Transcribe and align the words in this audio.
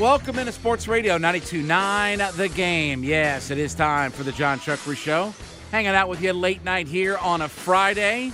Welcome 0.00 0.38
into 0.38 0.52
Sports 0.52 0.88
Radio 0.88 1.16
92.9 1.16 2.36
The 2.36 2.50
Game. 2.50 3.02
Yes, 3.02 3.50
it 3.50 3.56
is 3.56 3.74
time 3.74 4.10
for 4.10 4.24
the 4.24 4.32
John 4.32 4.58
Chuckery 4.58 4.94
Show. 4.94 5.32
Hanging 5.70 5.92
out 5.92 6.10
with 6.10 6.20
you 6.20 6.34
late 6.34 6.62
night 6.62 6.86
here 6.86 7.16
on 7.16 7.40
a 7.40 7.48
Friday. 7.48 8.30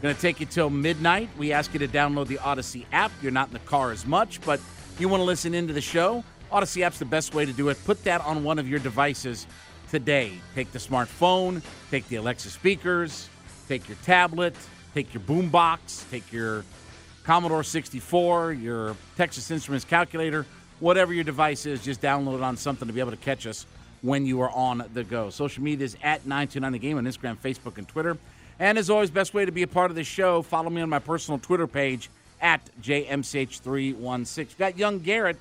Going 0.00 0.14
to 0.14 0.20
take 0.20 0.38
you 0.38 0.46
till 0.46 0.70
midnight. 0.70 1.28
We 1.36 1.52
ask 1.52 1.72
you 1.72 1.80
to 1.80 1.88
download 1.88 2.28
the 2.28 2.36
Audacy 2.36 2.86
app. 2.92 3.10
You're 3.20 3.32
not 3.32 3.48
in 3.48 3.52
the 3.52 3.58
car 3.60 3.90
as 3.90 4.06
much, 4.06 4.40
but 4.42 4.60
you 5.00 5.08
want 5.08 5.22
to 5.22 5.24
listen 5.24 5.54
into 5.54 5.72
the 5.72 5.80
show. 5.80 6.22
Audacy 6.52 6.82
app's 6.82 7.00
the 7.00 7.04
best 7.04 7.34
way 7.34 7.44
to 7.44 7.52
do 7.52 7.68
it. 7.68 7.84
Put 7.84 8.04
that 8.04 8.20
on 8.20 8.44
one 8.44 8.60
of 8.60 8.68
your 8.68 8.78
devices 8.78 9.48
today. 9.90 10.32
Take 10.54 10.70
the 10.70 10.78
smartphone, 10.78 11.62
take 11.90 12.06
the 12.10 12.16
Alexa 12.16 12.48
speakers, 12.50 13.28
take 13.66 13.88
your 13.88 13.98
tablet, 14.04 14.54
take 14.94 15.12
your 15.12 15.22
boombox, 15.24 16.08
take 16.12 16.32
your 16.32 16.64
Commodore 17.24 17.64
64, 17.64 18.52
your 18.52 18.96
Texas 19.16 19.50
Instruments 19.50 19.84
calculator, 19.84 20.46
whatever 20.82 21.14
your 21.14 21.22
device 21.22 21.64
is, 21.64 21.82
just 21.82 22.02
download 22.02 22.34
it 22.34 22.42
on 22.42 22.56
something 22.56 22.88
to 22.88 22.92
be 22.92 22.98
able 22.98 23.12
to 23.12 23.16
catch 23.16 23.46
us 23.46 23.66
when 24.02 24.26
you 24.26 24.40
are 24.40 24.50
on 24.50 24.84
the 24.92 25.04
go. 25.04 25.30
Social 25.30 25.62
media 25.62 25.84
is 25.84 25.96
at 26.02 26.26
929 26.26 26.72
The 26.72 26.78
Game 26.80 26.98
on 26.98 27.04
Instagram, 27.04 27.36
Facebook, 27.38 27.78
and 27.78 27.86
Twitter. 27.86 28.18
And 28.58 28.76
as 28.76 28.90
always, 28.90 29.08
best 29.08 29.32
way 29.32 29.44
to 29.44 29.52
be 29.52 29.62
a 29.62 29.68
part 29.68 29.92
of 29.92 29.94
the 29.94 30.02
show, 30.02 30.42
follow 30.42 30.70
me 30.70 30.82
on 30.82 30.90
my 30.90 30.98
personal 30.98 31.38
Twitter 31.38 31.68
page 31.68 32.10
at 32.40 32.68
JMCH316. 32.82 34.58
Got 34.58 34.76
young 34.76 34.98
Garrett. 34.98 35.38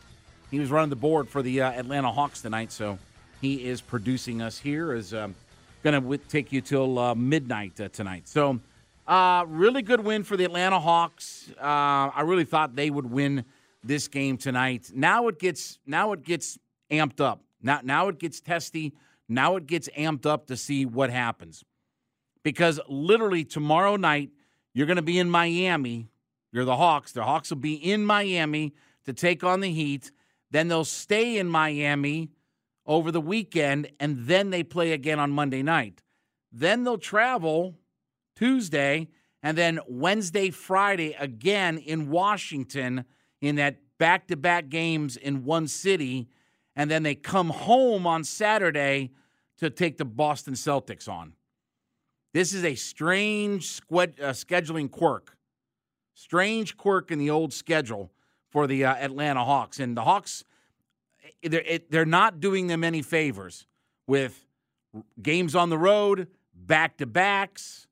He 0.51 0.59
was 0.59 0.69
running 0.69 0.91
the 0.91 0.95
board 0.95 1.27
for 1.27 1.41
the 1.41 1.61
uh, 1.61 1.71
Atlanta 1.71 2.11
Hawks 2.11 2.41
tonight, 2.41 2.71
so 2.71 2.99
he 3.41 3.65
is 3.65 3.81
producing 3.81 4.43
us 4.43 4.59
here. 4.59 4.93
Is 4.93 5.11
um, 5.13 5.33
going 5.81 5.99
to 5.99 6.17
take 6.29 6.51
you 6.51 6.61
till 6.61 6.99
uh, 6.99 7.15
midnight 7.15 7.81
uh, 7.81 7.89
tonight. 7.89 8.27
So 8.27 8.59
uh, 9.07 9.45
really 9.47 9.81
good 9.81 10.03
win 10.03 10.23
for 10.23 10.37
the 10.37 10.45
Atlanta 10.45 10.79
Hawks. 10.79 11.49
Uh, 11.59 12.11
I 12.13 12.21
really 12.25 12.45
thought 12.45 12.75
they 12.75 12.91
would 12.91 13.09
win 13.09 13.43
this 13.83 14.07
game 14.07 14.37
tonight. 14.37 14.91
Now 14.93 15.27
it 15.27 15.39
gets 15.39 15.79
now 15.85 16.11
it 16.13 16.23
gets 16.23 16.57
amped 16.91 17.21
up. 17.21 17.43
Now 17.61 17.79
now 17.83 18.07
it 18.07 18.19
gets 18.19 18.41
testy. 18.41 18.93
Now 19.27 19.55
it 19.55 19.67
gets 19.67 19.89
amped 19.97 20.25
up 20.25 20.47
to 20.47 20.57
see 20.57 20.85
what 20.85 21.09
happens. 21.09 21.63
Because 22.43 22.79
literally 22.87 23.43
tomorrow 23.43 23.95
night 23.95 24.31
you're 24.73 24.87
going 24.87 24.97
to 24.97 25.01
be 25.01 25.19
in 25.19 25.29
Miami. 25.29 26.09
You're 26.51 26.65
the 26.65 26.77
Hawks. 26.77 27.11
The 27.11 27.23
Hawks 27.23 27.49
will 27.49 27.57
be 27.57 27.73
in 27.75 28.05
Miami 28.05 28.73
to 29.05 29.13
take 29.13 29.43
on 29.43 29.59
the 29.59 29.71
Heat. 29.71 30.11
Then 30.49 30.67
they'll 30.67 30.85
stay 30.85 31.37
in 31.37 31.47
Miami 31.47 32.29
over 32.85 33.11
the 33.11 33.21
weekend 33.21 33.89
and 33.99 34.25
then 34.25 34.49
they 34.49 34.63
play 34.63 34.91
again 34.91 35.19
on 35.19 35.31
Monday 35.31 35.63
night. 35.63 36.01
Then 36.51 36.83
they'll 36.83 36.97
travel 36.97 37.75
Tuesday, 38.35 39.07
and 39.43 39.57
then 39.57 39.79
Wednesday, 39.87 40.49
Friday 40.49 41.13
again 41.19 41.77
in 41.77 42.09
Washington 42.09 43.05
in 43.41 43.55
that 43.55 43.77
back 43.97 44.27
to 44.27 44.37
back 44.37 44.69
games 44.69 45.17
in 45.17 45.43
one 45.43 45.67
city. 45.67 46.27
And 46.75 46.89
then 46.89 47.03
they 47.03 47.15
come 47.15 47.49
home 47.49 48.07
on 48.07 48.23
Saturday 48.23 49.11
to 49.57 49.69
take 49.69 49.97
the 49.97 50.05
Boston 50.05 50.53
Celtics 50.53 51.09
on. 51.09 51.33
This 52.33 52.53
is 52.53 52.63
a 52.63 52.75
strange 52.75 53.67
squed, 53.67 54.19
uh, 54.19 54.29
scheduling 54.29 54.89
quirk. 54.89 55.35
Strange 56.13 56.77
quirk 56.77 57.11
in 57.11 57.19
the 57.19 57.29
old 57.29 57.51
schedule 57.51 58.11
for 58.49 58.67
the 58.67 58.85
uh, 58.85 58.95
Atlanta 58.95 59.43
Hawks. 59.43 59.79
And 59.79 59.97
the 59.97 60.03
Hawks, 60.03 60.45
they're, 61.43 61.61
it, 61.61 61.91
they're 61.91 62.05
not 62.05 62.39
doing 62.39 62.67
them 62.67 62.83
any 62.83 63.01
favors 63.01 63.67
with 64.07 64.45
games 65.21 65.55
on 65.55 65.69
the 65.69 65.77
road, 65.77 66.27
back 66.53 66.97
to 66.97 67.05
backs 67.05 67.87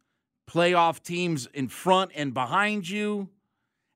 playoff 0.50 1.02
teams 1.04 1.48
in 1.54 1.68
front 1.68 2.12
and 2.16 2.34
behind 2.34 2.90
you. 2.90 3.30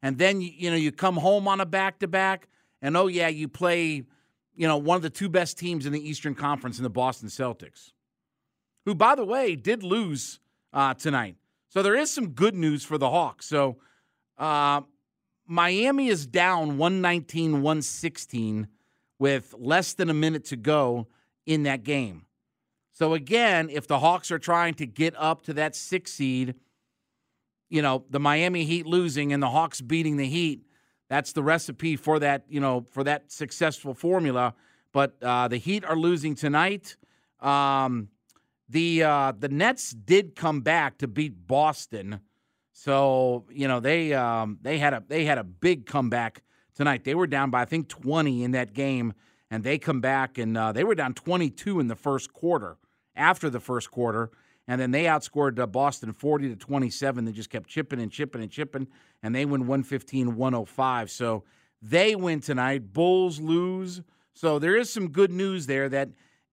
And 0.04 0.18
then, 0.18 0.42
you 0.42 0.70
know, 0.70 0.76
you 0.76 0.92
come 0.92 1.16
home 1.16 1.48
on 1.48 1.62
a 1.62 1.66
back 1.66 2.00
to 2.00 2.08
back, 2.10 2.50
and 2.82 2.98
oh, 2.98 3.08
yeah, 3.08 3.30
you 3.30 3.48
play, 3.48 4.04
you 4.54 4.68
know, 4.68 4.76
one 4.76 4.98
of 4.98 5.02
the 5.02 5.10
two 5.10 5.30
best 5.30 5.58
teams 5.58 5.86
in 5.86 5.94
the 5.94 6.10
Eastern 6.10 6.36
Conference 6.36 6.78
in 6.78 6.84
the 6.84 6.90
Boston 6.90 7.30
Celtics, 7.30 7.94
who, 8.86 8.94
by 8.94 9.16
the 9.16 9.24
way, 9.24 9.56
did 9.56 9.82
lose 9.82 10.42
uh, 10.74 10.94
tonight. 10.94 11.38
So 11.70 11.82
there 11.82 11.96
is 11.96 12.12
some 12.12 12.32
good 12.32 12.54
news 12.54 12.84
for 12.84 12.98
the 12.98 13.10
Hawks. 13.10 13.46
So 13.46 13.78
uh, 14.38 14.82
Miami 15.48 16.10
is 16.10 16.28
down 16.28 16.78
119 16.78 17.62
116 17.62 18.68
with 19.20 19.56
less 19.58 19.94
than 19.94 20.10
a 20.10 20.14
minute 20.14 20.44
to 20.46 20.58
go 20.58 21.08
in 21.46 21.64
that 21.64 21.84
game. 21.84 22.26
So 22.92 23.14
again, 23.14 23.70
if 23.70 23.88
the 23.88 24.00
Hawks 24.00 24.32
are 24.32 24.40
trying 24.40 24.74
to 24.76 24.86
get 24.86 25.16
up 25.18 25.44
to 25.44 25.54
that 25.54 25.78
six 25.78 26.12
seed, 26.12 26.56
you 27.74 27.82
know, 27.82 28.06
the 28.12 28.20
Miami 28.20 28.66
Heat 28.66 28.86
losing 28.86 29.34
and 29.34 29.42
the 29.42 29.50
Hawks 29.50 29.82
beating 29.82 30.18
the 30.18 30.28
Heat, 30.28 30.62
that's 31.10 31.34
the 31.34 31.42
recipe 31.42 31.96
for 31.96 32.20
that, 32.20 32.46
you 32.48 32.60
know, 32.60 32.86
for 32.92 33.04
that 33.04 33.32
successful 33.32 33.96
formula. 33.96 34.54
But 34.92 35.16
uh, 35.24 35.48
the 35.48 35.58
Heat 35.58 35.84
are 35.84 35.96
losing 35.96 36.36
tonight. 36.36 36.98
Um, 37.40 38.10
the 38.70 39.02
uh, 39.02 39.34
the 39.38 39.50
Nets 39.50 39.90
did 39.90 40.36
come 40.36 40.62
back 40.62 41.00
to 41.00 41.08
beat 41.08 41.48
Boston, 41.48 42.20
so 42.74 43.46
you 43.50 43.68
know 43.68 43.80
they 43.80 44.14
um, 44.14 44.60
they 44.62 44.78
had 44.78 44.94
a 44.94 45.04
they 45.08 45.26
had 45.26 45.40
a 45.40 45.44
big 45.44 45.88
comeback 45.88 46.44
tonight. 46.76 47.04
They 47.04 47.16
were 47.16 47.28
down 47.28 47.50
by 47.50 47.64
I 47.64 47.66
think 47.66 47.90
20 47.90 48.44
in 48.44 48.52
that 48.52 48.74
game, 48.74 49.14
and 49.50 49.64
they 49.64 49.80
come 49.80 50.00
back 50.00 50.38
and 50.38 50.56
uh, 50.56 50.72
they 50.74 50.84
were 50.84 50.96
down 50.96 51.16
22 51.16 51.80
in 51.80 51.88
the 51.88 51.96
first 51.96 52.34
quarter 52.34 52.78
after 53.16 53.50
the 53.50 53.60
first 53.60 53.90
quarter, 53.90 54.32
and 54.68 54.80
then 54.80 54.92
they 54.92 55.04
outscored 55.04 55.60
uh, 55.60 55.68
Boston 55.68 56.14
40 56.14 56.50
to 56.50 56.56
27. 56.56 57.26
They 57.26 57.32
just 57.32 57.50
kept 57.50 57.70
chipping 57.70 58.02
and 58.02 58.12
chipping 58.12 58.42
and 58.42 58.52
chipping, 58.52 58.88
and 59.22 59.36
they 59.36 59.46
win 59.46 59.62
115 59.62 60.36
105. 60.36 61.12
So 61.12 61.44
they 61.82 62.16
win 62.16 62.40
tonight. 62.40 62.94
Bulls 62.94 63.40
lose. 63.40 64.02
So 64.34 64.60
there 64.60 64.76
is 64.76 64.92
some 64.92 65.10
good 65.10 65.32
news 65.32 65.68
there 65.68 65.90
that 65.90 66.10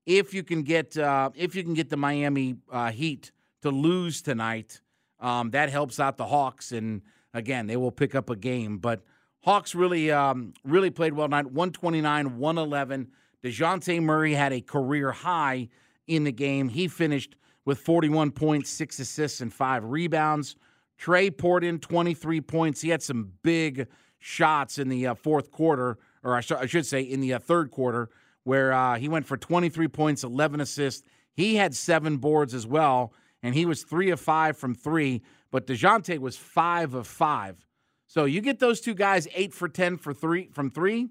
if 0.07 0.35
you 0.35 0.43
can 0.43 0.63
get 0.63 0.97
uh, 0.97 1.31
if 1.35 1.55
you 1.55 1.63
can 1.63 1.75
get 1.75 1.89
the 1.89 1.97
Miami 1.97 2.57
uh, 2.71 2.91
Heat 2.91 3.33
to 3.63 3.71
lose 3.71 4.23
tonight, 4.23 4.81
um, 5.21 5.51
that 5.51 5.71
helps 5.71 6.01
out 6.01 6.17
the 6.17 6.27
Hawks, 6.27 6.73
and 6.73 7.03
again 7.33 7.67
they 7.67 7.77
will 7.77 7.93
pick 7.93 8.15
up 8.15 8.29
a 8.29 8.37
game. 8.37 8.79
But 8.79 9.03
Hawks 9.45 9.75
really 9.75 10.11
um, 10.11 10.53
really 10.65 10.91
played 10.91 11.15
well 11.15 11.29
tonight. 11.29 11.47
129 11.47 12.39
111. 12.39 13.09
Dejounte 13.43 14.03
Murray 14.03 14.35
had 14.35 14.53
a 14.53 14.61
career 14.61 15.13
high 15.13 15.69
in 16.07 16.25
the 16.25 16.33
game. 16.33 16.69
He 16.69 16.89
finished 16.89 17.37
with 17.65 17.79
41 17.79 18.31
points, 18.33 18.71
six 18.71 18.99
assists, 18.99 19.41
and 19.41 19.53
five 19.53 19.85
rebounds. 19.85 20.57
Trae 21.01 21.37
poured 21.37 21.65
in 21.65 21.79
23 21.79 22.41
points. 22.41 22.81
He 22.81 22.91
had 22.91 23.03
some 23.03 23.33
big 23.43 23.87
shots 24.19 24.79
in 24.79 24.89
the 24.89 25.07
uh, 25.07 25.15
fourth 25.15 25.51
quarter, 25.51 25.99
or 26.23 26.37
I, 26.37 26.41
sh- 26.41 26.53
I, 26.53 26.67
should 26.67 26.87
say 26.87 27.01
in 27.01 27.21
the 27.21 27.35
uh, 27.35 27.39
third 27.39 27.71
quarter, 27.71 28.11
where 28.45 28.73
uh, 28.73 28.97
he 28.97 29.09
went 29.09 29.27
for 29.27 29.37
23 29.37 29.89
points, 29.89 30.25
11 30.25 30.61
assists. 30.61 31.03
He 31.33 31.57
had 31.57 31.75
seven 31.75 32.19
boards 32.19 32.55
as 32.55 32.67
well, 32.67 33.13
and 33.43 33.55
he 33.55 33.65
was 33.65 33.83
three 33.83 34.11
of 34.11 34.21
five 34.21 34.57
from 34.57 34.75
three, 34.75 35.23
but 35.51 35.67
Dejounte 35.67 36.19
was 36.19 36.37
five 36.37 36.95
of 36.95 37.07
five. 37.07 37.67
So 38.07 38.25
you 38.25 38.41
get 38.41 38.59
those 38.59 38.81
two 38.81 38.95
guys 38.95 39.29
eight 39.35 39.55
for 39.55 39.69
10 39.69 39.97
for 39.97 40.13
three 40.13 40.49
from 40.53 40.71
three. 40.71 41.09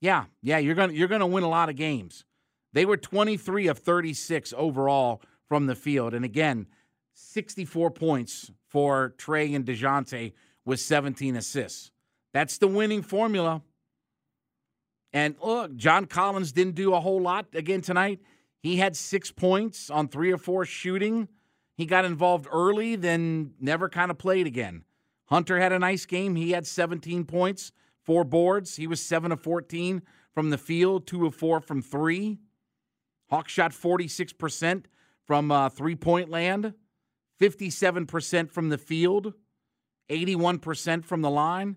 Yeah, 0.00 0.24
yeah, 0.42 0.58
you're 0.58 0.74
gonna 0.74 0.92
you're 0.92 1.08
gonna 1.08 1.26
win 1.26 1.44
a 1.44 1.48
lot 1.48 1.68
of 1.68 1.76
games. 1.76 2.24
They 2.72 2.84
were 2.84 2.96
23 2.96 3.66
of 3.68 3.78
36 3.78 4.52
overall 4.56 5.22
from 5.48 5.66
the 5.66 5.74
field. 5.74 6.14
And 6.14 6.24
again, 6.24 6.66
64 7.14 7.90
points 7.90 8.50
for 8.68 9.14
Trae 9.18 9.54
and 9.56 9.64
Dejounte 9.64 10.32
with 10.64 10.80
17 10.80 11.36
assists. 11.36 11.90
That's 12.32 12.58
the 12.58 12.68
winning 12.68 13.02
formula. 13.02 13.62
And 15.12 15.34
look, 15.42 15.74
John 15.76 16.04
Collins 16.04 16.52
didn't 16.52 16.74
do 16.74 16.92
a 16.94 17.00
whole 17.00 17.20
lot 17.20 17.46
again 17.54 17.80
tonight. 17.80 18.20
He 18.60 18.76
had 18.76 18.96
six 18.96 19.30
points 19.30 19.88
on 19.88 20.08
three 20.08 20.30
or 20.30 20.38
four 20.38 20.64
shooting. 20.64 21.28
He 21.76 21.86
got 21.86 22.04
involved 22.04 22.46
early, 22.52 22.96
then 22.96 23.54
never 23.60 23.88
kind 23.88 24.10
of 24.10 24.18
played 24.18 24.46
again. 24.46 24.84
Hunter 25.26 25.58
had 25.58 25.72
a 25.72 25.78
nice 25.78 26.06
game. 26.06 26.36
He 26.36 26.50
had 26.50 26.66
17 26.66 27.24
points, 27.24 27.72
four 28.02 28.24
boards. 28.24 28.76
He 28.76 28.86
was 28.86 29.00
7 29.00 29.32
of 29.32 29.40
14 29.40 30.02
from 30.32 30.50
the 30.50 30.58
field, 30.58 31.06
2 31.06 31.26
of 31.26 31.34
4 31.34 31.60
from 31.60 31.82
three. 31.82 32.38
Hawks 33.30 33.52
shot 33.52 33.72
46% 33.72 34.84
from 35.28 35.52
uh, 35.52 35.68
three 35.68 35.94
point 35.94 36.30
land, 36.30 36.72
57% 37.38 38.50
from 38.50 38.70
the 38.70 38.78
field, 38.78 39.34
81% 40.10 41.04
from 41.04 41.20
the 41.20 41.28
line. 41.30 41.76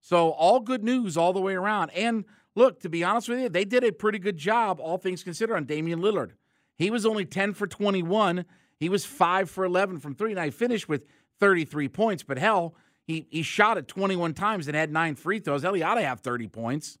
So, 0.00 0.30
all 0.30 0.60
good 0.60 0.82
news 0.82 1.16
all 1.16 1.34
the 1.34 1.40
way 1.40 1.54
around. 1.54 1.90
And 1.90 2.24
look, 2.54 2.80
to 2.80 2.88
be 2.88 3.04
honest 3.04 3.28
with 3.28 3.38
you, 3.38 3.48
they 3.50 3.66
did 3.66 3.84
a 3.84 3.92
pretty 3.92 4.18
good 4.18 4.38
job, 4.38 4.80
all 4.80 4.96
things 4.96 5.22
considered, 5.22 5.56
on 5.56 5.64
Damian 5.64 6.00
Lillard. 6.00 6.32
He 6.78 6.90
was 6.90 7.04
only 7.04 7.26
10 7.26 7.52
for 7.52 7.66
21. 7.66 8.46
He 8.80 8.88
was 8.88 9.04
5 9.04 9.50
for 9.50 9.66
11 9.66 10.00
from 10.00 10.14
three. 10.14 10.30
And 10.30 10.40
I 10.40 10.48
finished 10.48 10.88
with 10.88 11.04
33 11.38 11.88
points, 11.88 12.22
but 12.22 12.38
hell, 12.38 12.74
he, 13.06 13.26
he 13.30 13.42
shot 13.42 13.76
it 13.76 13.88
21 13.88 14.32
times 14.32 14.68
and 14.68 14.76
had 14.76 14.90
nine 14.90 15.16
free 15.16 15.38
throws. 15.38 15.62
Hell, 15.62 15.74
he 15.74 15.82
ought 15.82 15.96
to 15.96 16.02
have 16.02 16.20
30 16.20 16.48
points. 16.48 16.98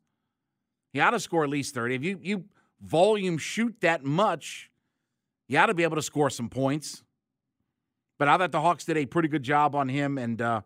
He 0.92 1.00
ought 1.00 1.10
to 1.10 1.20
score 1.20 1.42
at 1.42 1.50
least 1.50 1.74
30. 1.74 1.94
If 1.94 2.04
you, 2.04 2.20
you 2.22 2.44
volume 2.82 3.38
shoot 3.38 3.76
that 3.80 4.04
much, 4.04 4.70
you 5.48 5.58
ought 5.58 5.66
to 5.66 5.74
be 5.74 5.82
able 5.82 5.96
to 5.96 6.02
score 6.02 6.30
some 6.30 6.48
points. 6.48 7.02
But 8.18 8.28
I 8.28 8.38
thought 8.38 8.52
the 8.52 8.60
Hawks 8.60 8.84
did 8.84 8.96
a 8.96 9.06
pretty 9.06 9.28
good 9.28 9.42
job 9.42 9.74
on 9.74 9.88
him, 9.88 10.16
and 10.18 10.40
uh, 10.40 10.62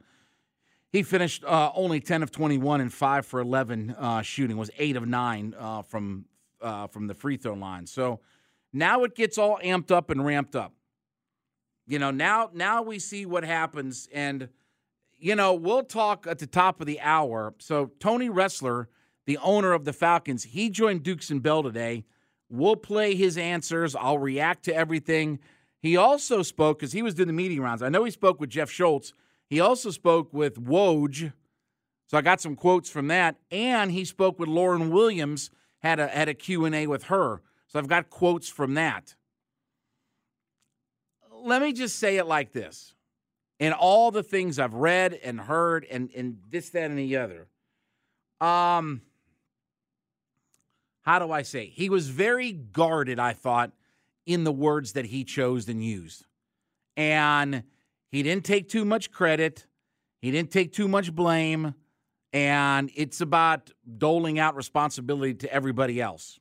he 0.93 1.03
finished 1.03 1.45
uh, 1.45 1.71
only 1.75 2.01
10 2.01 2.23
of 2.23 2.31
21 2.31 2.81
and 2.81 2.93
5 2.93 3.27
for 3.27 3.41
11 3.41 3.95
uh, 3.99 4.23
shooting, 4.23 4.57
was 4.57 4.71
8 4.79 4.97
of 4.97 5.07
9 5.07 5.55
uh, 5.59 5.83
from, 5.83 6.27
uh, 6.61 6.87
from 6.87 7.07
the 7.07 7.15
free 7.15 7.37
throw 7.37 7.55
line. 7.55 7.87
So 7.87 8.21
now 8.73 9.05
it 9.05 9.15
gets 9.15 9.37
all 9.37 9.59
amped 9.63 9.91
up 9.91 10.11
and 10.11 10.25
ramped 10.25 10.55
up. 10.55 10.73
You 11.87 11.99
know, 11.99 12.13
now 12.13 12.51
now 12.55 12.83
we 12.83 13.01
see 13.01 13.27
what 13.27 13.43
happens, 13.43 14.09
and 14.13 14.49
you 15.19 15.35
know 15.35 15.55
we'll 15.55 15.83
talk 15.83 16.25
at 16.25 16.39
the 16.39 16.47
top 16.47 16.81
of 16.81 16.87
the 16.87 17.01
hour. 17.01 17.53
So 17.59 17.91
Tony 17.99 18.29
Ressler, 18.29 18.87
the 19.27 19.39
owner 19.39 19.73
of 19.73 19.85
the 19.85 19.93
Falcons, 19.93 20.45
he 20.45 20.71
joined 20.71 21.03
Dukes 21.03 21.31
and 21.31 21.43
Bell 21.43 21.65
today. 21.65 22.05
We'll 22.51 22.77
play 22.77 23.15
his 23.15 23.39
answers. 23.39 23.95
I'll 23.95 24.19
react 24.19 24.65
to 24.65 24.75
everything. 24.75 25.39
He 25.81 25.97
also 25.97 26.43
spoke 26.43 26.79
because 26.79 26.93
he 26.93 27.03
was 27.03 27.15
doing 27.15 27.29
the 27.29 27.33
meeting 27.33 27.61
rounds. 27.61 27.83
I 27.83 27.89
know 27.89 28.05
he 28.05 28.11
spoke 28.11 28.41
with 28.41 28.51
Jeff 28.51 28.71
Schultz. 28.71 29.13
He 29.49 29.61
also 29.61 29.91
spoke 29.91 30.33
with 30.33 30.63
Woj. 30.63 31.33
So 32.09 32.19
I 32.19 32.23
got 32.23 32.41
some 32.41 32.57
quotes 32.57 32.91
from 32.91 33.09
that, 33.09 33.37
and 33.51 33.93
he 33.93 34.05
spoke 34.05 34.39
with 34.39 34.49
Lauren 34.49 34.91
Williams. 34.91 35.51
had 35.79 36.01
a 36.01 36.09
had 36.09 36.29
a 36.29 36.35
Q 36.35 36.65
and 36.65 36.75
A 36.75 36.87
with 36.89 37.05
her. 37.05 37.41
So 37.69 37.79
I've 37.79 37.87
got 37.87 38.11
quotes 38.11 38.49
from 38.49 38.75
that 38.75 39.15
let 41.43 41.63
me 41.63 41.73
just 41.73 41.99
say 41.99 42.17
it 42.17 42.27
like 42.27 42.53
this. 42.53 42.95
In 43.59 43.73
all 43.73 44.11
the 44.11 44.23
things 44.23 44.59
I've 44.59 44.75
read 44.75 45.19
and 45.23 45.39
heard 45.41 45.87
and, 45.91 46.11
and 46.17 46.39
this, 46.49 46.71
that, 46.71 46.85
and 46.91 46.99
the 46.99 47.17
other, 47.17 47.47
um, 48.41 49.03
how 51.11 51.19
do 51.19 51.33
I 51.33 51.43
say? 51.43 51.67
He 51.67 51.91
was 51.91 52.09
very 52.09 52.53
guarded, 52.53 53.19
I 53.19 53.33
thought, 53.33 53.73
in 54.27 54.45
the 54.45 54.53
words 54.53 54.93
that 54.93 55.07
he 55.07 55.25
chose 55.25 55.69
and 55.69 55.85
used. 55.85 56.25
And 56.97 57.65
he 58.13 58.23
didn't 58.23 58.45
take 58.45 58.69
too 58.69 58.85
much 58.85 59.11
credit. 59.11 59.67
He 60.23 60.31
didn't 60.31 60.53
take 60.53 60.73
too 60.73 60.87
much 60.87 61.13
blame. 61.13 61.75
And 62.33 62.93
it's 62.95 63.21
about 63.21 63.73
doling 63.99 64.39
out 64.39 64.55
responsibility 64.55 65.35
to 65.35 65.53
everybody 65.53 66.01
else, 66.01 66.39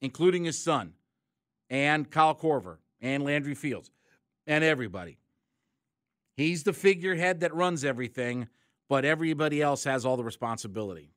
including 0.00 0.44
his 0.44 0.58
son 0.58 0.94
and 1.68 2.10
Kyle 2.10 2.34
Korver 2.34 2.78
and 3.02 3.22
Landry 3.22 3.54
Fields 3.54 3.90
and 4.46 4.64
everybody. 4.64 5.18
He's 6.38 6.62
the 6.62 6.72
figurehead 6.72 7.40
that 7.40 7.54
runs 7.54 7.84
everything, 7.84 8.48
but 8.88 9.04
everybody 9.04 9.60
else 9.60 9.84
has 9.84 10.06
all 10.06 10.16
the 10.16 10.24
responsibility. 10.24 11.12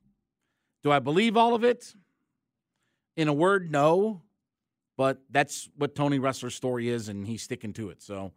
Do 0.82 0.92
I 0.92 0.98
believe 0.98 1.38
all 1.38 1.54
of 1.54 1.64
it? 1.64 1.94
In 3.16 3.28
a 3.28 3.32
word, 3.32 3.70
no. 3.70 4.22
But 4.96 5.18
that's 5.30 5.68
what 5.76 5.94
Tony 5.94 6.18
Ressler's 6.18 6.54
story 6.54 6.88
is, 6.88 7.08
and 7.08 7.26
he's 7.26 7.42
sticking 7.42 7.72
to 7.74 7.90
it. 7.90 8.02
So, 8.02 8.32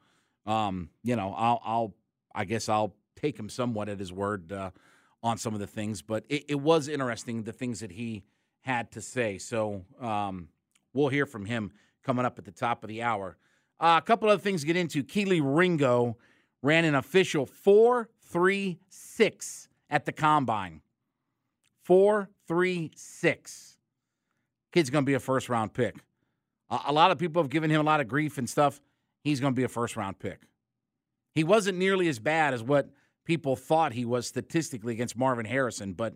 um, 0.45 0.89
you 1.03 1.15
know, 1.15 1.33
I'll, 1.37 1.61
I'll, 1.63 1.93
I 2.33 2.45
guess 2.45 2.67
I'll 2.67 2.95
take 3.15 3.37
him 3.37 3.49
somewhat 3.49 3.89
at 3.89 3.99
his 3.99 4.11
word 4.11 4.51
uh, 4.51 4.71
on 5.21 5.37
some 5.37 5.53
of 5.53 5.59
the 5.59 5.67
things. 5.67 6.01
But 6.01 6.25
it, 6.29 6.45
it, 6.49 6.59
was 6.59 6.87
interesting 6.87 7.43
the 7.43 7.53
things 7.53 7.81
that 7.81 7.91
he 7.91 8.23
had 8.61 8.91
to 8.93 9.01
say. 9.01 9.37
So, 9.37 9.85
um, 10.01 10.47
we'll 10.93 11.09
hear 11.09 11.27
from 11.27 11.45
him 11.45 11.71
coming 12.03 12.25
up 12.25 12.39
at 12.39 12.45
the 12.45 12.51
top 12.51 12.83
of 12.83 12.87
the 12.87 13.03
hour. 13.03 13.37
Uh, 13.79 13.99
a 14.01 14.05
couple 14.05 14.29
other 14.29 14.41
things 14.41 14.61
to 14.61 14.67
get 14.67 14.75
into. 14.75 15.03
Kelee 15.03 15.41
Ringo 15.43 16.17
ran 16.63 16.85
an 16.85 16.95
official 16.95 17.45
4.36 17.45 19.67
at 19.89 20.05
the 20.05 20.11
combine. 20.11 20.81
4.36. 21.87 23.76
Kid's 24.71 24.89
going 24.89 25.03
to 25.03 25.07
be 25.07 25.13
a 25.13 25.19
first 25.19 25.49
round 25.49 25.73
pick. 25.73 25.95
A 26.69 26.91
lot 26.91 27.11
of 27.11 27.17
people 27.17 27.41
have 27.41 27.49
given 27.49 27.69
him 27.69 27.79
a 27.79 27.83
lot 27.83 28.01
of 28.01 28.07
grief 28.07 28.37
and 28.37 28.49
stuff. 28.49 28.81
He's 29.23 29.39
going 29.39 29.53
to 29.53 29.57
be 29.57 29.63
a 29.63 29.69
first 29.69 29.95
round 29.95 30.19
pick. 30.19 30.41
He 31.33 31.43
wasn't 31.43 31.77
nearly 31.77 32.07
as 32.09 32.19
bad 32.19 32.53
as 32.53 32.61
what 32.61 32.89
people 33.25 33.55
thought 33.55 33.93
he 33.93 34.05
was 34.05 34.27
statistically 34.27 34.93
against 34.93 35.17
Marvin 35.17 35.45
Harrison, 35.45 35.93
but 35.93 36.15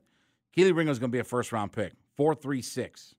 Kelee 0.56 0.74
Ringo 0.75 0.92
is 0.92 1.00
going 1.00 1.12
to 1.12 1.15
be 1.15 1.19
a 1.19 1.24
first 1.24 1.51
round 1.51 1.71
pick. 1.71 1.94
4.36. 2.19 3.13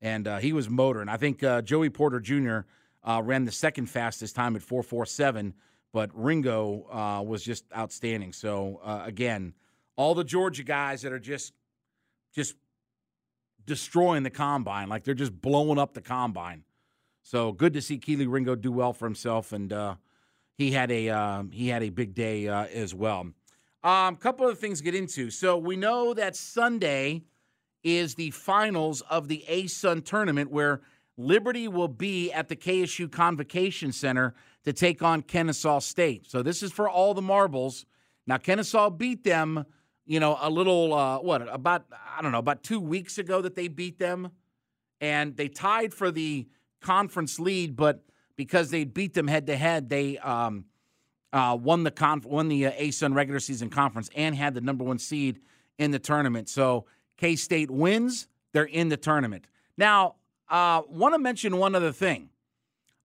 And 0.00 0.26
uh, 0.26 0.38
he 0.38 0.52
was 0.52 0.68
motoring. 0.68 1.08
I 1.08 1.16
think 1.16 1.44
uh, 1.44 1.62
Joey 1.62 1.90
Porter 1.90 2.18
Jr 2.18 2.60
uh, 3.04 3.20
ran 3.24 3.44
the 3.44 3.52
second 3.52 3.86
fastest 3.86 4.34
time 4.34 4.56
at 4.56 4.62
447, 4.62 5.54
but 5.92 6.10
Ringo 6.14 6.86
uh, 6.90 7.22
was 7.22 7.42
just 7.42 7.64
outstanding. 7.76 8.32
So 8.32 8.80
uh, 8.84 9.02
again, 9.04 9.54
all 9.96 10.14
the 10.14 10.24
Georgia 10.24 10.64
guys 10.64 11.02
that 11.02 11.12
are 11.12 11.18
just 11.18 11.52
just 12.34 12.54
destroying 13.66 14.22
the 14.22 14.30
combine, 14.30 14.88
like 14.88 15.04
they're 15.04 15.14
just 15.14 15.40
blowing 15.40 15.78
up 15.78 15.94
the 15.94 16.00
combine. 16.00 16.64
So 17.22 17.52
good 17.52 17.72
to 17.74 17.82
see 17.82 17.98
Kelee 17.98 18.26
Ringo 18.26 18.54
do 18.54 18.72
well 18.72 18.92
for 18.92 19.06
himself, 19.06 19.52
and 19.52 19.72
uh, 19.72 19.94
he 20.56 20.72
had 20.72 20.90
a 20.90 21.08
um, 21.10 21.50
he 21.50 21.68
had 21.68 21.82
a 21.82 21.90
big 21.90 22.14
day 22.14 22.48
uh, 22.48 22.64
as 22.66 22.94
well. 22.94 23.28
A 23.84 23.88
um, 23.88 24.16
couple 24.16 24.48
of 24.48 24.58
things 24.58 24.78
to 24.78 24.84
get 24.84 24.94
into. 24.94 25.30
So 25.30 25.56
we 25.56 25.76
know 25.76 26.14
that 26.14 26.36
Sunday 26.36 27.22
is 27.82 28.14
the 28.14 28.30
finals 28.30 29.00
of 29.02 29.28
the 29.28 29.44
ASUN 29.48 30.04
tournament 30.04 30.50
where 30.50 30.82
Liberty 31.16 31.68
will 31.68 31.88
be 31.88 32.32
at 32.32 32.48
the 32.48 32.56
KSU 32.56 33.10
Convocation 33.10 33.92
Center 33.92 34.34
to 34.64 34.72
take 34.72 35.02
on 35.02 35.22
Kennesaw 35.22 35.80
State. 35.80 36.30
So 36.30 36.42
this 36.42 36.62
is 36.62 36.72
for 36.72 36.88
all 36.88 37.14
the 37.14 37.22
marbles. 37.22 37.84
Now 38.26 38.38
Kennesaw 38.38 38.90
beat 38.90 39.24
them, 39.24 39.66
you 40.06 40.20
know, 40.20 40.36
a 40.40 40.50
little 40.50 40.92
uh, 40.94 41.18
what 41.18 41.42
about 41.52 41.86
I 42.16 42.22
don't 42.22 42.32
know 42.32 42.38
about 42.38 42.62
two 42.62 42.80
weeks 42.80 43.18
ago 43.18 43.40
that 43.42 43.54
they 43.54 43.68
beat 43.68 43.98
them, 43.98 44.30
and 45.00 45.36
they 45.36 45.48
tied 45.48 45.94
for 45.94 46.10
the 46.10 46.48
conference 46.80 47.38
lead, 47.38 47.76
but 47.76 48.04
because 48.36 48.70
they 48.70 48.84
beat 48.84 49.14
them 49.14 49.28
head 49.28 49.46
to 49.46 49.56
head, 49.56 49.88
they 49.88 50.18
um, 50.18 50.64
uh, 51.32 51.56
won 51.60 51.84
the 51.84 51.90
conf- 51.90 52.26
won 52.26 52.48
the 52.48 52.66
uh, 52.66 52.72
ASUN 52.72 53.14
regular 53.14 53.40
season 53.40 53.70
conference 53.70 54.10
and 54.14 54.34
had 54.34 54.54
the 54.54 54.60
number 54.60 54.84
one 54.84 54.98
seed 54.98 55.40
in 55.78 55.90
the 55.90 55.98
tournament. 55.98 56.48
So 56.48 56.86
K 57.16 57.36
State 57.36 57.70
wins, 57.70 58.26
they're 58.52 58.64
in 58.64 58.88
the 58.88 58.96
tournament. 58.96 59.46
Now 59.76 60.16
uh, 60.52 60.82
Want 60.88 61.14
to 61.14 61.18
mention 61.18 61.56
one 61.56 61.74
other 61.74 61.92
thing. 61.92 62.28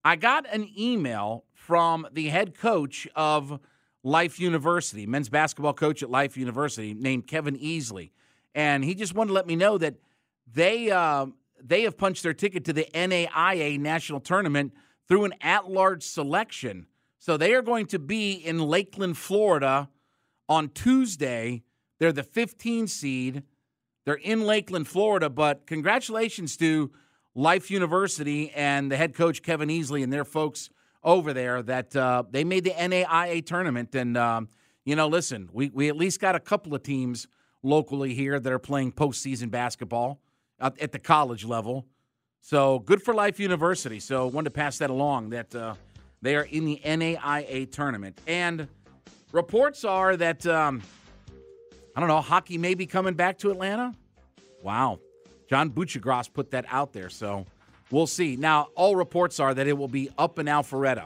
I 0.03 0.17
got 0.17 0.45
an 0.53 0.69
email 0.77 1.45
from 1.53 2.05
the 2.11 2.27
head 2.27 2.57
coach 2.57 3.07
of 3.15 3.59
Life 4.03 4.39
University, 4.39 5.05
men's 5.05 5.29
basketball 5.29 5.73
coach 5.73 6.03
at 6.03 6.09
Life 6.09 6.37
University, 6.37 6.93
named 6.93 7.27
Kevin 7.27 7.57
Easley, 7.57 8.11
and 8.55 8.83
he 8.83 8.95
just 8.95 9.13
wanted 9.13 9.29
to 9.29 9.33
let 9.33 9.47
me 9.47 9.55
know 9.55 9.77
that 9.77 9.95
they 10.51 10.91
uh, 10.91 11.27
they 11.61 11.83
have 11.83 11.97
punched 11.97 12.23
their 12.23 12.33
ticket 12.33 12.65
to 12.65 12.73
the 12.73 12.87
NAIA 12.93 13.79
national 13.79 14.19
tournament 14.19 14.73
through 15.07 15.25
an 15.25 15.33
at-large 15.41 16.03
selection. 16.03 16.87
So 17.19 17.37
they 17.37 17.53
are 17.53 17.61
going 17.61 17.87
to 17.87 17.99
be 17.99 18.33
in 18.33 18.59
Lakeland, 18.59 19.17
Florida, 19.17 19.89
on 20.47 20.69
Tuesday. 20.69 21.63
They're 21.99 22.11
the 22.11 22.23
15 22.23 22.87
seed. 22.87 23.43
They're 24.05 24.15
in 24.15 24.41
Lakeland, 24.41 24.87
Florida. 24.87 25.29
But 25.29 25.65
congratulations 25.65 26.55
to 26.57 26.91
Life 27.35 27.69
University 27.71 28.51
and 28.51 28.91
the 28.91 28.97
head 28.97 29.13
coach 29.13 29.41
Kevin 29.41 29.69
Easley 29.69 30.03
and 30.03 30.11
their 30.13 30.25
folks 30.25 30.69
over 31.07 31.33
there 31.33 31.63
that 31.63 31.95
uh, 31.95 32.21
they 32.29 32.43
made 32.43 32.65
the 32.65 32.71
NAIA 32.71 33.43
tournament. 33.43 33.95
And 33.95 34.15
um, 34.15 34.49
you 34.85 34.95
know, 34.95 35.07
listen, 35.07 35.49
we 35.51 35.69
we 35.69 35.89
at 35.89 35.97
least 35.97 36.19
got 36.21 36.35
a 36.35 36.39
couple 36.39 36.75
of 36.75 36.83
teams 36.83 37.27
locally 37.63 38.13
here 38.13 38.39
that 38.39 38.53
are 38.53 38.59
playing 38.59 38.91
postseason 38.91 39.49
basketball 39.49 40.19
at 40.59 40.91
the 40.91 40.99
college 40.99 41.45
level. 41.45 41.85
So 42.41 42.79
good 42.79 43.01
for 43.01 43.13
Life 43.15 43.39
University. 43.39 43.99
So 43.99 44.27
wanted 44.27 44.45
to 44.45 44.51
pass 44.51 44.77
that 44.77 44.91
along 44.91 45.31
that 45.31 45.55
uh, 45.55 45.73
they 46.21 46.35
are 46.35 46.43
in 46.43 46.65
the 46.65 46.79
NAIA 46.85 47.71
tournament 47.71 48.19
and. 48.27 48.67
reports 49.33 49.83
are 49.83 50.15
that 50.15 50.45
um, 50.47 50.81
I 51.95 51.99
don't 51.99 52.07
know 52.07 52.21
hockey 52.21 52.57
may 52.57 52.75
be 52.75 52.85
coming 52.85 53.13
back 53.13 53.37
to 53.39 53.51
Atlanta. 53.51 53.93
Wow, 54.63 54.99
John 55.49 55.69
Buccigross 55.69 56.31
put 56.31 56.51
that 56.51 56.65
out 56.69 56.93
there, 56.93 57.09
so 57.09 57.45
we'll 57.91 58.07
see. 58.07 58.35
Now, 58.35 58.67
all 58.75 58.95
reports 58.95 59.39
are 59.39 59.53
that 59.53 59.67
it 59.67 59.73
will 59.73 59.87
be 59.87 60.09
up 60.17 60.39
in 60.39 60.45
Alpharetta. 60.47 61.05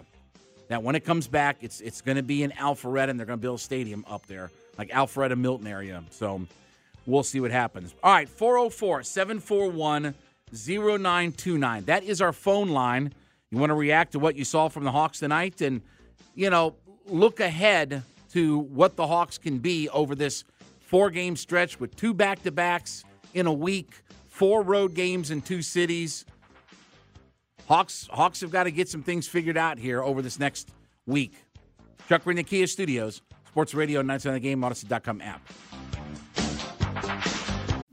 That 0.68 0.84
when 0.84 0.96
it 0.96 1.04
comes 1.04 1.28
back, 1.28 1.58
it's 1.62 1.82
it's 1.82 2.02
going 2.02 2.18
to 2.18 2.24
be 2.24 2.44
in 2.44 2.52
Alpharetta, 2.52 3.10
and 3.10 3.20
they're 3.20 3.28
going 3.28 3.40
to 3.40 3.42
build 3.42 3.60
a 3.60 3.62
stadium 3.62 4.06
up 4.10 4.26
there, 4.28 4.52
like 4.78 4.90
Alpharetta 4.90 5.38
Milton 5.38 5.68
area. 5.68 6.04
So 6.12 6.42
we'll 7.06 7.24
see 7.24 7.40
what 7.40 7.52
happens. 7.52 7.94
All 8.04 8.14
right, 8.14 8.30
404 8.30 9.04
741 9.04 10.14
0929. 10.54 11.86
That 11.86 12.04
is 12.04 12.22
our 12.22 12.34
phone 12.34 12.70
line. 12.70 13.14
You 13.50 13.58
want 13.58 13.70
to 13.70 13.76
react 13.76 14.14
to 14.14 14.20
what 14.20 14.36
you 14.36 14.46
saw 14.46 14.70
from 14.70 14.84
the 14.84 14.92
Hawks 14.92 15.20
tonight 15.20 15.62
and, 15.62 15.82
you 16.36 16.50
know, 16.50 16.76
look 17.06 17.40
ahead 17.40 18.04
to 18.32 18.60
what 18.60 18.96
the 18.96 19.08
Hawks 19.08 19.38
can 19.38 19.60
be 19.60 19.90
over 19.90 20.16
this 20.16 20.46
four 20.80 21.10
game 21.10 21.36
stretch 21.36 21.80
with 21.80 21.96
two 21.96 22.14
back 22.14 22.44
to 22.44 22.52
backs 22.52 23.04
in 23.34 23.48
a 23.48 23.54
week, 23.54 24.04
four 24.30 24.62
road 24.62 24.94
games 24.94 25.32
in 25.32 25.42
two 25.42 25.62
cities. 25.62 26.26
Hawks 27.68 28.08
Hawks 28.12 28.42
have 28.42 28.52
got 28.52 28.64
to 28.64 28.72
get 28.72 28.90
some 28.90 29.04
things 29.04 29.28
figured 29.28 29.58
out 29.58 29.78
here 29.78 30.02
over 30.04 30.22
this 30.22 30.40
next 30.40 30.72
week. 31.06 31.34
Chuck 32.10 32.26
the 32.36 32.44
Studios, 32.68 33.22
Sports 33.48 33.74
Radio, 33.74 34.02
Nights 34.02 34.26
on 34.26 34.34
the 34.34 34.40
Game, 34.40 34.62
Audacy.com 34.62 35.22
app. 35.22 35.42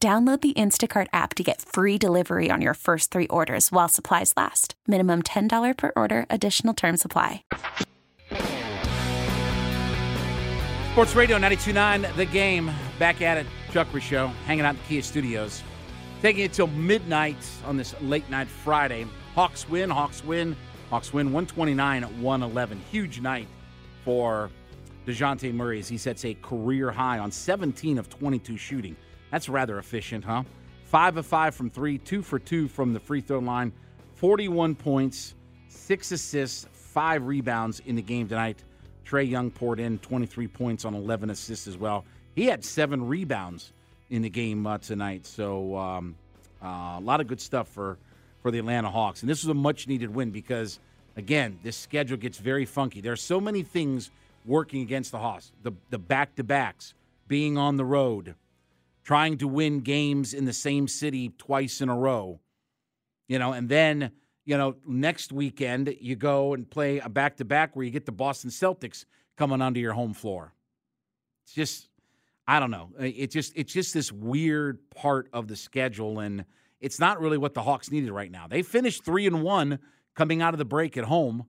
Download 0.00 0.40
the 0.40 0.52
Instacart 0.52 1.08
app 1.12 1.34
to 1.34 1.42
get 1.42 1.60
free 1.60 1.98
delivery 1.98 2.52
on 2.52 2.62
your 2.62 2.74
first 2.74 3.10
three 3.10 3.26
orders 3.26 3.72
while 3.72 3.88
supplies 3.88 4.32
last. 4.36 4.76
Minimum 4.86 5.22
$10 5.22 5.76
per 5.76 5.90
order, 5.96 6.24
additional 6.30 6.72
term 6.72 6.96
supply. 6.96 7.42
Sports 10.92 11.16
Radio 11.16 11.36
929, 11.36 12.06
the 12.14 12.24
game. 12.26 12.70
Back 13.00 13.22
at 13.22 13.38
it. 13.38 13.46
Chuck 13.72 13.88
Show, 14.00 14.28
hanging 14.46 14.64
out 14.64 14.76
in 14.76 14.76
the 14.76 14.86
Kia 14.86 15.02
studios. 15.02 15.64
Taking 16.22 16.44
it 16.44 16.52
till 16.52 16.68
midnight 16.68 17.36
on 17.66 17.76
this 17.76 18.00
late 18.00 18.30
night 18.30 18.46
Friday. 18.46 19.04
Hawks 19.34 19.68
win, 19.68 19.90
Hawks 19.90 20.22
win, 20.24 20.56
Hawks 20.90 21.12
win 21.12 21.32
129 21.32 22.04
111. 22.22 22.80
Huge 22.92 23.20
night 23.20 23.48
for 24.04 24.48
Dejounte 25.06 25.52
Murray 25.52 25.80
as 25.80 25.88
he 25.88 25.98
sets 25.98 26.24
a 26.24 26.34
career 26.34 26.92
high 26.92 27.18
on 27.18 27.32
17 27.32 27.98
of 27.98 28.08
22 28.08 28.56
shooting. 28.56 28.96
That's 29.30 29.48
rather 29.48 29.78
efficient, 29.78 30.24
huh? 30.24 30.44
Five 30.84 31.16
of 31.16 31.26
five 31.26 31.54
from 31.54 31.70
three, 31.70 31.98
two 31.98 32.22
for 32.22 32.38
two 32.38 32.68
from 32.68 32.94
the 32.94 33.00
free 33.00 33.20
throw 33.20 33.40
line, 33.40 33.72
41 34.14 34.74
points, 34.74 35.34
six 35.68 36.12
assists, 36.12 36.66
five 36.72 37.26
rebounds 37.26 37.80
in 37.86 37.96
the 37.96 38.02
game 38.02 38.26
tonight. 38.28 38.64
Trae 39.04 39.28
Young 39.28 39.50
poured 39.50 39.80
in 39.80 39.98
23 39.98 40.48
points 40.48 40.84
on 40.84 40.94
11 40.94 41.30
assists 41.30 41.66
as 41.66 41.76
well. 41.76 42.04
He 42.34 42.46
had 42.46 42.64
seven 42.64 43.06
rebounds 43.06 43.72
in 44.10 44.22
the 44.22 44.30
game 44.30 44.66
uh, 44.66 44.78
tonight. 44.78 45.26
So 45.26 45.76
um, 45.76 46.16
uh, 46.62 46.96
a 46.98 47.00
lot 47.02 47.20
of 47.20 47.26
good 47.26 47.40
stuff 47.40 47.68
for 47.68 47.98
for 48.42 48.50
the 48.50 48.58
Atlanta 48.58 48.90
Hawks. 48.90 49.22
And 49.22 49.28
this 49.28 49.42
was 49.42 49.50
a 49.50 49.54
much 49.54 49.88
needed 49.88 50.14
win 50.14 50.30
because 50.30 50.78
again, 51.16 51.58
this 51.62 51.76
schedule 51.76 52.16
gets 52.16 52.38
very 52.38 52.64
funky. 52.64 53.00
There 53.00 53.12
are 53.12 53.16
so 53.16 53.40
many 53.40 53.62
things 53.62 54.10
working 54.46 54.82
against 54.82 55.12
the 55.12 55.18
Hawks. 55.18 55.52
The 55.62 55.72
the 55.90 55.98
back 55.98 56.36
to 56.36 56.44
backs, 56.44 56.94
being 57.26 57.58
on 57.58 57.76
the 57.76 57.84
road, 57.84 58.34
trying 59.08 59.38
to 59.38 59.48
win 59.48 59.80
games 59.80 60.34
in 60.34 60.44
the 60.44 60.52
same 60.52 60.86
city 60.86 61.30
twice 61.38 61.80
in 61.80 61.88
a 61.88 61.96
row. 61.96 62.38
You 63.26 63.38
know, 63.38 63.54
and 63.54 63.66
then, 63.66 64.10
you 64.44 64.58
know, 64.58 64.76
next 64.86 65.32
weekend 65.32 65.96
you 65.98 66.14
go 66.14 66.52
and 66.52 66.70
play 66.70 66.98
a 66.98 67.08
back 67.08 67.38
to 67.38 67.44
back 67.46 67.74
where 67.74 67.86
you 67.86 67.90
get 67.90 68.04
the 68.04 68.12
Boston 68.12 68.50
Celtics 68.50 69.06
coming 69.38 69.62
onto 69.62 69.80
your 69.80 69.94
home 69.94 70.12
floor. 70.12 70.52
It's 71.42 71.54
just 71.54 71.88
I 72.46 72.60
don't 72.60 72.70
know. 72.70 72.90
It 73.00 73.30
just 73.30 73.54
it's 73.56 73.72
just 73.72 73.94
this 73.94 74.12
weird 74.12 74.78
part 74.90 75.30
of 75.32 75.48
the 75.48 75.56
schedule 75.56 76.20
and 76.20 76.44
it's 76.78 77.00
not 77.00 77.18
really 77.18 77.38
what 77.38 77.54
the 77.54 77.62
Hawks 77.62 77.90
needed 77.90 78.12
right 78.12 78.30
now. 78.30 78.46
They 78.46 78.60
finished 78.60 79.06
3 79.06 79.26
and 79.26 79.42
1 79.42 79.78
coming 80.16 80.42
out 80.42 80.52
of 80.52 80.58
the 80.58 80.66
break 80.66 80.98
at 80.98 81.04
home. 81.04 81.46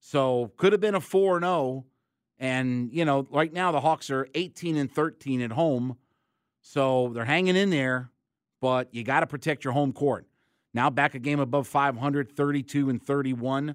So, 0.00 0.52
could 0.56 0.72
have 0.72 0.80
been 0.80 0.94
a 0.94 1.02
4 1.02 1.36
and 1.36 1.44
0 1.44 1.84
and, 2.38 2.90
you 2.94 3.04
know, 3.04 3.26
right 3.30 3.52
now 3.52 3.72
the 3.72 3.80
Hawks 3.80 4.08
are 4.08 4.26
18 4.34 4.78
and 4.78 4.90
13 4.90 5.42
at 5.42 5.52
home. 5.52 5.98
So 6.66 7.12
they're 7.14 7.26
hanging 7.26 7.56
in 7.56 7.68
there, 7.68 8.10
but 8.62 8.88
you 8.90 9.04
got 9.04 9.20
to 9.20 9.26
protect 9.26 9.64
your 9.64 9.74
home 9.74 9.92
court. 9.92 10.26
Now 10.72 10.88
back 10.88 11.14
a 11.14 11.18
game 11.18 11.38
above 11.38 11.68
500, 11.68 12.34
32 12.34 12.88
and 12.88 13.00
31. 13.00 13.74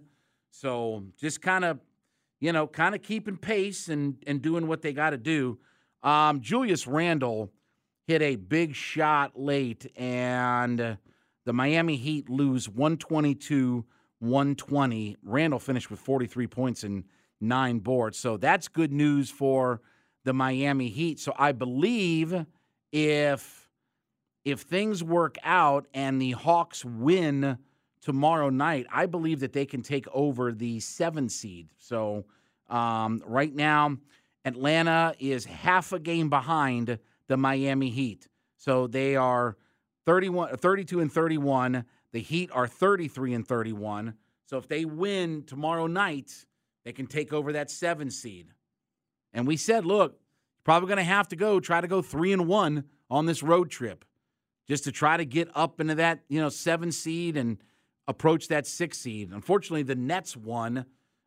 So 0.50 1.04
just 1.16 1.40
kind 1.40 1.64
of, 1.64 1.80
you 2.40 2.52
know, 2.52 2.66
kind 2.66 2.96
of 2.96 3.04
keeping 3.04 3.38
pace 3.38 3.90
and, 3.90 4.16
and 4.26 4.42
doing 4.42 4.68
what 4.68 4.82
they 4.82 4.92
got 4.92 5.12
to 5.12 5.18
do. 5.18 5.60
Um, 6.02 6.42
Julius 6.42 6.88
Randle 6.88 7.52
hit 8.08 8.24
a 8.24 8.36
big 8.38 8.74
shot 8.74 9.40
late, 9.40 9.86
and 9.96 10.98
the 11.46 11.54
Miami 11.54 11.96
Heat 11.96 12.28
lose 12.28 12.68
122 12.68 13.86
120. 14.18 15.16
Randle 15.24 15.60
finished 15.60 15.92
with 15.92 16.00
43 16.00 16.48
points 16.48 16.84
and 16.84 17.04
nine 17.40 17.80
boards. 17.80 18.18
So 18.18 18.36
that's 18.36 18.68
good 18.68 18.92
news 18.92 19.30
for 19.30 19.80
the 20.24 20.34
Miami 20.34 20.90
Heat. 20.90 21.20
So 21.20 21.34
I 21.38 21.52
believe 21.52 22.46
if 22.92 23.70
if 24.46 24.62
things 24.62 25.04
work 25.04 25.38
out 25.44 25.88
and 25.94 26.22
the 26.22 26.32
Hawks 26.32 26.84
win 26.84 27.58
tomorrow 28.02 28.50
night, 28.50 28.88
I 28.92 29.06
believe 29.06 29.42
that 29.42 29.54
they 29.54 29.66
can 29.66 29.82
take 29.82 30.08
over 30.14 30.52
the 30.52 30.80
seven 30.80 31.30
seed. 31.30 31.70
So 31.78 32.26
um, 32.70 33.22
right 33.26 33.54
now, 33.54 33.98
Atlanta 34.46 35.14
is 35.20 35.46
half 35.46 35.92
a 35.92 36.00
game 36.00 36.30
behind 36.30 37.00
the 37.28 37.38
Miami 37.38 37.90
Heat. 37.90 38.28
So 38.58 38.88
they 38.88 39.16
are 39.16 39.58
31, 40.06 40.58
32 40.58 41.02
and 41.02 41.12
31. 41.12 41.86
The 42.12 42.20
Heat 42.20 42.50
are 42.54 42.68
33 42.68 43.34
and 43.34 43.48
31. 43.48 44.14
So 44.46 44.58
if 44.58 44.68
they 44.68 44.86
win 44.86 45.44
tomorrow 45.44 45.88
night, 45.88 46.46
they 46.84 46.94
can 46.94 47.06
take 47.06 47.34
over 47.34 47.54
that 47.54 47.70
seven 47.70 48.10
seed. 48.10 48.48
And 49.34 49.46
we 49.46 49.58
said, 49.58 49.86
look, 49.86 50.20
Probably 50.64 50.88
going 50.88 50.98
to 50.98 51.04
have 51.04 51.28
to 51.30 51.36
go 51.36 51.60
try 51.60 51.82
to 51.82 51.88
go 51.88 52.02
three 52.02 52.34
and 52.34 52.48
one 52.48 52.86
on 53.10 53.26
this 53.26 53.42
road 53.42 53.70
trip, 53.70 54.06
just 54.68 54.84
to 54.84 54.92
try 54.92 55.18
to 55.18 55.26
get 55.26 55.50
up 55.56 55.80
into 55.82 55.96
that 55.96 56.22
you 56.30 56.40
know 56.40 56.50
seven 56.50 56.92
seed 56.92 57.38
and 57.38 57.58
approach 58.08 58.48
that 58.50 58.68
six 58.68 58.98
seed. 58.98 59.32
Unfortunately, 59.32 59.84
the 59.84 59.96
Nets 59.96 60.36
won. 60.36 60.86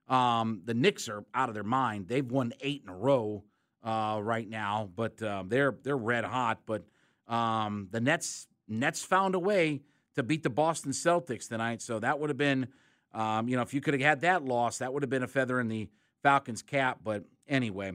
Um, 0.08 0.62
the 0.64 0.74
Knicks 0.74 1.08
are 1.08 1.24
out 1.34 1.48
of 1.48 1.54
their 1.54 1.64
mind. 1.64 2.08
They've 2.08 2.28
won 2.28 2.52
eight 2.60 2.82
in 2.84 2.90
a 2.90 2.96
row 2.96 3.44
uh, 3.82 4.20
right 4.22 4.48
now, 4.48 4.90
but 4.94 5.22
uh, 5.22 5.44
they're 5.46 5.76
they're 5.82 5.96
red 5.96 6.24
hot. 6.24 6.60
But 6.66 6.84
um, 7.26 7.88
the 7.90 8.00
Nets 8.00 8.46
Nets 8.68 9.02
found 9.02 9.34
a 9.34 9.38
way 9.38 9.82
to 10.14 10.22
beat 10.22 10.42
the 10.42 10.50
Boston 10.50 10.92
Celtics 10.92 11.48
tonight. 11.48 11.82
So 11.82 11.98
that 11.98 12.18
would 12.18 12.30
have 12.30 12.36
been, 12.36 12.68
um, 13.14 13.48
you 13.48 13.56
know, 13.56 13.62
if 13.62 13.72
you 13.72 13.80
could 13.80 13.94
have 13.94 14.02
had 14.02 14.20
that 14.20 14.44
loss, 14.44 14.78
that 14.78 14.92
would 14.92 15.02
have 15.02 15.10
been 15.10 15.22
a 15.22 15.28
feather 15.28 15.58
in 15.60 15.68
the 15.68 15.88
Falcons' 16.22 16.62
cap. 16.62 17.00
But 17.02 17.24
anyway, 17.48 17.92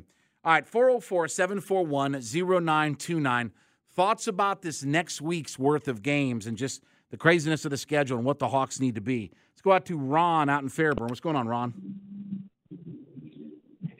all 0.48 0.54
right, 0.54 0.66
404 0.66 1.28
741 1.28 2.14
0929. 2.14 3.52
Thoughts 3.92 4.28
about 4.28 4.62
this 4.62 4.82
next 4.82 5.20
week's 5.20 5.60
worth 5.60 5.90
of 5.90 6.02
games 6.02 6.48
and 6.48 6.56
just 6.56 6.86
the 7.10 7.18
craziness 7.18 7.66
of 7.66 7.72
the 7.72 7.76
schedule 7.76 8.16
and 8.16 8.26
what 8.26 8.40
the 8.40 8.48
Hawks 8.48 8.80
need 8.80 8.96
to 8.96 9.02
be. 9.02 9.30
Let's 9.52 9.62
go 9.62 9.74
out 9.74 9.86
to 9.88 9.98
Ron 9.98 10.48
out 10.48 10.64
in 10.64 10.70
Fairburn. 10.70 11.10
What's 11.10 11.20
going 11.20 11.36
on, 11.36 11.50
Ron? 11.50 11.74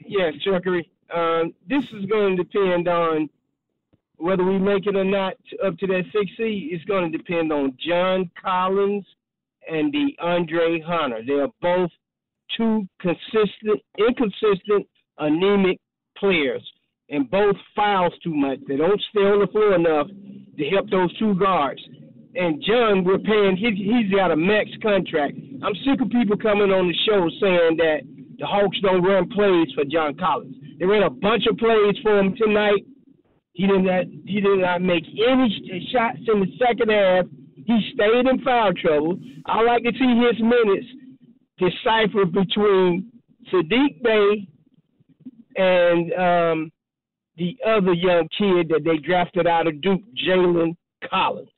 Yes, 0.06 0.32
Chuckery. 0.46 0.88
Um, 1.14 1.52
this 1.68 1.84
is 1.92 2.06
going 2.06 2.38
to 2.38 2.42
depend 2.42 2.88
on 2.88 3.28
whether 4.16 4.42
we 4.42 4.58
make 4.58 4.86
it 4.86 4.96
or 4.96 5.04
not 5.04 5.34
up 5.62 5.76
to 5.76 5.86
that 5.88 6.04
six 6.14 6.30
seed. 6.38 6.72
It's 6.72 6.84
going 6.86 7.12
to 7.12 7.18
depend 7.18 7.52
on 7.52 7.76
John 7.78 8.30
Collins 8.42 9.04
and 9.70 9.92
the 9.92 10.16
Andre 10.18 10.80
Hunter. 10.80 11.20
They 11.26 11.34
are 11.34 11.48
both 11.60 11.90
two 12.56 12.88
consistent, 13.02 13.82
inconsistent, 13.98 14.86
anemic 15.18 15.78
players, 16.18 16.62
and 17.10 17.30
both 17.30 17.56
fouls 17.74 18.12
too 18.22 18.34
much. 18.34 18.58
They 18.68 18.76
don't 18.76 19.00
stay 19.10 19.20
on 19.20 19.40
the 19.40 19.46
floor 19.50 19.74
enough 19.74 20.08
to 20.58 20.64
help 20.70 20.90
those 20.90 21.16
two 21.18 21.34
guards. 21.36 21.80
And 22.34 22.62
John, 22.62 23.04
we're 23.04 23.18
paying. 23.18 23.56
He, 23.56 23.74
he's 23.74 24.14
got 24.14 24.30
a 24.30 24.36
max 24.36 24.70
contract. 24.82 25.34
I'm 25.62 25.74
sick 25.84 26.00
of 26.00 26.10
people 26.10 26.36
coming 26.36 26.70
on 26.70 26.86
the 26.86 26.94
show 27.06 27.28
saying 27.40 27.76
that 27.78 28.00
the 28.38 28.46
Hawks 28.46 28.78
don't 28.82 29.02
run 29.02 29.28
plays 29.30 29.68
for 29.74 29.84
John 29.84 30.14
Collins. 30.16 30.54
They 30.78 30.86
ran 30.86 31.02
a 31.02 31.10
bunch 31.10 31.44
of 31.50 31.58
plays 31.58 31.96
for 32.02 32.18
him 32.18 32.36
tonight. 32.36 32.84
He 33.54 33.66
did 33.66 33.82
not 33.82 34.04
he 34.26 34.40
did 34.40 34.60
not 34.60 34.82
make 34.82 35.02
any 35.18 35.88
shots 35.90 36.22
in 36.32 36.40
the 36.40 36.52
second 36.62 36.90
half. 36.90 37.24
He 37.56 37.90
stayed 37.92 38.26
in 38.26 38.40
foul 38.44 38.72
trouble. 38.74 39.18
I 39.46 39.62
like 39.62 39.82
to 39.82 39.90
see 39.92 40.22
his 40.22 40.40
minutes 40.40 40.86
decipher 41.58 42.24
between 42.24 43.10
Saddiq 43.52 44.02
Bey 44.02 44.48
and 45.58 46.12
um, 46.14 46.72
the 47.36 47.56
other 47.66 47.92
young 47.92 48.28
kid 48.36 48.68
that 48.68 48.84
they 48.84 48.96
drafted 48.96 49.46
out 49.46 49.66
of 49.66 49.80
Duke, 49.80 50.00
Jalen 50.26 50.76
Collins. 51.10 51.50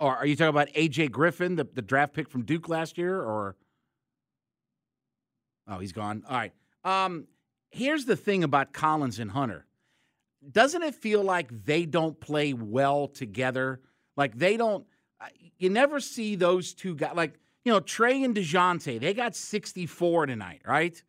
Or 0.00 0.16
are 0.16 0.26
you 0.26 0.34
talking 0.34 0.48
about 0.48 0.68
AJ 0.70 1.12
Griffin, 1.12 1.56
the, 1.56 1.64
the 1.72 1.82
draft 1.82 2.14
pick 2.14 2.28
from 2.28 2.42
Duke 2.42 2.68
last 2.68 2.98
year, 2.98 3.20
or? 3.20 3.56
Oh, 5.68 5.78
he's 5.78 5.92
gone. 5.92 6.24
All 6.28 6.36
right. 6.36 6.52
Um, 6.84 7.26
here's 7.70 8.04
the 8.04 8.16
thing 8.16 8.44
about 8.44 8.72
Collins 8.72 9.18
and 9.18 9.30
Hunter. 9.30 9.66
Doesn't 10.50 10.82
it 10.82 10.94
feel 10.94 11.22
like 11.22 11.64
they 11.64 11.86
don't 11.86 12.18
play 12.20 12.52
well 12.52 13.08
together? 13.08 13.80
Like 14.16 14.36
they 14.36 14.56
don't. 14.56 14.84
You 15.58 15.70
never 15.70 16.00
see 16.00 16.36
those 16.36 16.74
two 16.74 16.96
guys. 16.96 17.12
Like 17.14 17.38
you 17.64 17.72
know, 17.72 17.80
Trae 17.80 18.24
and 18.24 18.34
Dejounte. 18.34 19.00
They 19.00 19.14
got 19.14 19.34
64 19.34 20.26
tonight, 20.26 20.60
right? 20.66 21.02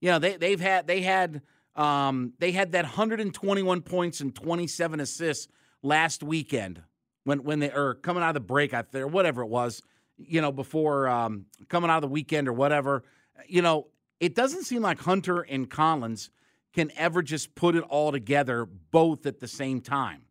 You 0.00 0.10
know, 0.10 0.18
they 0.18 0.36
they've 0.36 0.60
had 0.60 0.86
they 0.86 1.02
had 1.02 1.42
um 1.74 2.32
they 2.38 2.52
had 2.52 2.72
that 2.72 2.84
121 2.84 3.82
points 3.82 4.20
and 4.20 4.34
27 4.34 5.00
assists 5.00 5.48
last 5.82 6.22
weekend 6.22 6.82
when 7.24 7.42
when 7.44 7.58
they 7.60 7.70
are 7.70 7.94
coming 7.94 8.22
out 8.22 8.30
of 8.30 8.34
the 8.34 8.40
break 8.40 8.74
out 8.74 8.92
there, 8.92 9.06
whatever 9.06 9.42
it 9.42 9.48
was. 9.48 9.82
You 10.18 10.40
know, 10.40 10.50
before 10.50 11.08
um, 11.08 11.44
coming 11.68 11.90
out 11.90 11.96
of 11.96 12.02
the 12.02 12.08
weekend 12.08 12.48
or 12.48 12.54
whatever. 12.54 13.02
You 13.46 13.60
know, 13.60 13.88
it 14.18 14.34
doesn't 14.34 14.64
seem 14.64 14.80
like 14.80 14.98
Hunter 15.00 15.42
and 15.42 15.68
Collins 15.68 16.30
can 16.72 16.90
ever 16.96 17.22
just 17.22 17.54
put 17.54 17.74
it 17.74 17.82
all 17.82 18.12
together 18.12 18.64
both 18.64 19.26
at 19.26 19.40
the 19.40 19.48
same 19.48 19.80
time. 19.80 20.22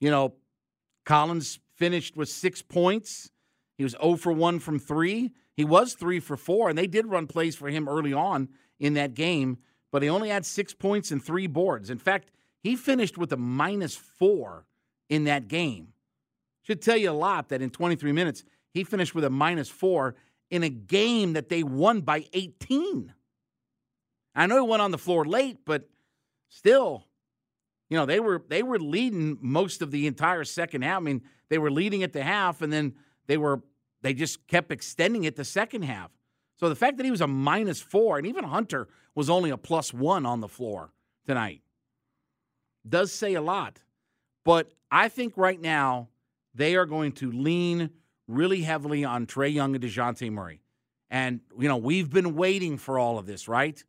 You 0.00 0.10
know, 0.10 0.34
Collins 1.04 1.58
finished 1.76 2.16
with 2.16 2.28
six 2.28 2.62
points. 2.62 3.30
He 3.76 3.84
was 3.84 3.92
0 3.92 4.16
for 4.16 4.32
1 4.32 4.58
from 4.58 4.78
three. 4.78 5.32
He 5.56 5.64
was 5.64 5.94
3 5.94 6.20
for 6.20 6.36
4, 6.36 6.70
and 6.70 6.78
they 6.78 6.86
did 6.86 7.06
run 7.06 7.26
plays 7.26 7.56
for 7.56 7.68
him 7.68 7.88
early 7.88 8.12
on 8.12 8.48
in 8.78 8.94
that 8.94 9.14
game, 9.14 9.58
but 9.90 10.02
he 10.02 10.08
only 10.08 10.28
had 10.28 10.44
six 10.44 10.74
points 10.74 11.10
and 11.10 11.22
three 11.22 11.46
boards. 11.46 11.88
In 11.88 11.98
fact, 11.98 12.30
he 12.62 12.76
finished 12.76 13.16
with 13.16 13.32
a 13.32 13.36
minus 13.36 13.96
four 13.96 14.66
in 15.08 15.24
that 15.24 15.48
game. 15.48 15.88
Should 16.62 16.82
tell 16.82 16.96
you 16.96 17.10
a 17.10 17.12
lot 17.12 17.48
that 17.48 17.62
in 17.62 17.70
23 17.70 18.12
minutes, 18.12 18.44
he 18.74 18.84
finished 18.84 19.14
with 19.14 19.24
a 19.24 19.30
minus 19.30 19.68
four 19.68 20.16
in 20.50 20.62
a 20.62 20.68
game 20.68 21.32
that 21.34 21.48
they 21.48 21.62
won 21.62 22.00
by 22.00 22.26
18. 22.32 23.14
I 24.34 24.46
know 24.46 24.64
he 24.64 24.68
went 24.68 24.82
on 24.82 24.90
the 24.90 24.98
floor 24.98 25.24
late, 25.24 25.58
but 25.64 25.88
still, 26.48 27.04
you 27.88 27.96
know, 27.96 28.04
they 28.04 28.20
were 28.20 28.44
they 28.48 28.62
were 28.62 28.78
leading 28.78 29.38
most 29.40 29.80
of 29.80 29.90
the 29.90 30.06
entire 30.06 30.44
second 30.44 30.82
half. 30.82 30.98
I 30.98 31.00
mean, 31.00 31.22
they 31.48 31.58
were 31.58 31.70
leading 31.70 32.02
at 32.02 32.12
the 32.12 32.22
half, 32.22 32.60
and 32.62 32.72
then 32.72 32.94
they 33.28 33.38
were 33.38 33.62
they 34.06 34.14
just 34.14 34.46
kept 34.46 34.70
extending 34.70 35.24
it 35.24 35.36
the 35.36 35.44
second 35.44 35.82
half. 35.82 36.10
So 36.58 36.68
the 36.68 36.76
fact 36.76 36.96
that 36.96 37.04
he 37.04 37.10
was 37.10 37.20
a 37.20 37.26
minus 37.26 37.80
four, 37.80 38.18
and 38.18 38.26
even 38.26 38.44
Hunter 38.44 38.88
was 39.14 39.28
only 39.28 39.50
a 39.50 39.56
plus 39.56 39.92
one 39.92 40.24
on 40.24 40.40
the 40.40 40.48
floor 40.48 40.92
tonight, 41.26 41.62
does 42.88 43.12
say 43.12 43.34
a 43.34 43.42
lot. 43.42 43.80
But 44.44 44.70
I 44.90 45.08
think 45.08 45.36
right 45.36 45.60
now 45.60 46.08
they 46.54 46.76
are 46.76 46.86
going 46.86 47.12
to 47.12 47.30
lean 47.30 47.90
really 48.28 48.62
heavily 48.62 49.04
on 49.04 49.26
Trae 49.26 49.52
Young 49.52 49.74
and 49.74 49.84
Dejounte 49.84 50.30
Murray. 50.30 50.60
And, 51.10 51.40
you 51.58 51.68
know, 51.68 51.76
we've 51.76 52.10
been 52.10 52.34
waiting 52.34 52.78
for 52.78 52.98
all 52.98 53.18
of 53.18 53.26
this, 53.26 53.48
right? 53.48 53.82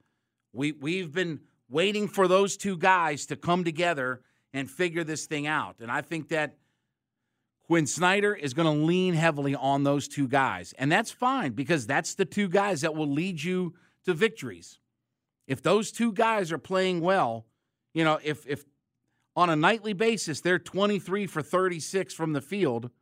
We, 0.52 0.72
we've 0.72 1.12
been 1.12 1.42
waiting 1.70 2.08
for 2.08 2.28
those 2.28 2.58
two 2.58 2.78
guys 2.78 3.26
to 3.28 3.36
come 3.36 3.64
together 3.64 4.22
and 4.54 4.70
figure 4.70 5.04
this 5.04 5.26
thing 5.26 5.48
out. 5.48 5.78
And 5.80 5.92
I 5.92 6.02
think 6.02 6.30
that 6.30 6.56
Quin 7.68 7.86
Snyder 7.86 8.34
is 8.34 8.54
going 8.54 8.66
to 8.80 8.86
lean 8.86 9.14
heavily 9.14 9.56
on 9.56 9.84
those 9.84 10.08
two 10.08 10.28
guys. 10.28 10.74
And 10.78 10.92
that's 10.92 11.12
fine 11.12 11.52
because 11.52 11.86
that's 11.86 12.16
the 12.16 12.26
two 12.26 12.48
guys 12.48 12.82
that 12.82 12.96
will 12.96 13.10
lead 13.10 13.44
you 13.44 13.74
to 14.06 14.14
victories. 14.14 14.80
If 15.48 15.62
those 15.62 15.92
two 15.92 16.12
guys 16.14 16.52
are 16.52 16.58
playing 16.58 17.02
well, 17.02 17.46
you 17.94 18.04
know, 18.04 18.20
if, 18.24 18.48
if 18.48 18.64
on 19.36 19.50
a 19.50 19.56
nightly 19.56 19.94
basis 19.94 20.42
they're 20.42 20.60
23 20.60 21.28
for 21.28 21.42
36 21.42 22.14
from 22.14 22.34
the 22.34 22.42
field– 22.42 22.90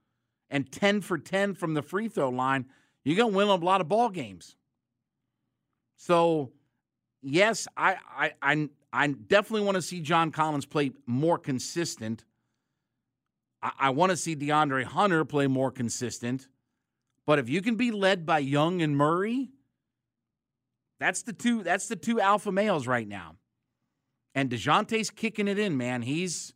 and 0.50 0.72
10 0.72 1.02
for 1.02 1.18
10 1.18 1.54
from 1.54 1.74
the 1.74 1.82
free 1.82 2.08
throw 2.08 2.30
line, 2.30 2.66
you're 3.04 3.18
going 3.18 3.32
to 3.32 3.38
win 3.38 3.48
a 3.48 3.56
lot 3.56 3.82
of 3.82 3.88
ball 3.88 4.10
games. 4.10 4.56
So, 5.98 6.52
yes, 7.22 7.68
I 7.78 7.98
I 8.16 8.32
I, 8.42 8.70
I 8.92 9.08
definitely 9.08 9.66
want 9.66 9.76
to 9.76 9.82
see 9.82 10.02
John 10.02 10.32
Collins 10.32 10.66
play 10.66 10.92
more 11.06 11.38
consistent. 11.38 12.26
I, 13.66 13.72
I 13.80 13.90
want 13.90 14.12
to 14.12 14.18
see 14.18 14.36
DeAndre 14.36 14.84
Hunter 14.84 15.26
play 15.26 15.48
more 15.48 15.72
consistent. 15.72 16.48
But 17.26 17.40
if 17.40 17.50
you 17.50 17.62
can 17.62 17.76
be 17.76 17.92
led 17.92 18.26
by 18.26 18.40
Young 18.40 18.82
and 18.82 18.96
Murray, 18.96 19.50
that's 21.00 21.24
the 21.24 21.34
two 21.34 21.64
that's 21.64 21.88
the 21.88 21.96
two 21.96 22.22
alpha 22.22 22.52
males 22.52 22.88
right 22.88 23.08
now. 23.08 23.36
And 24.34 24.50
Dejounte's 24.50 25.10
kicking 25.10 25.48
it 25.48 25.58
in, 25.58 25.78
man. 25.78 26.04
He's 26.04 26.54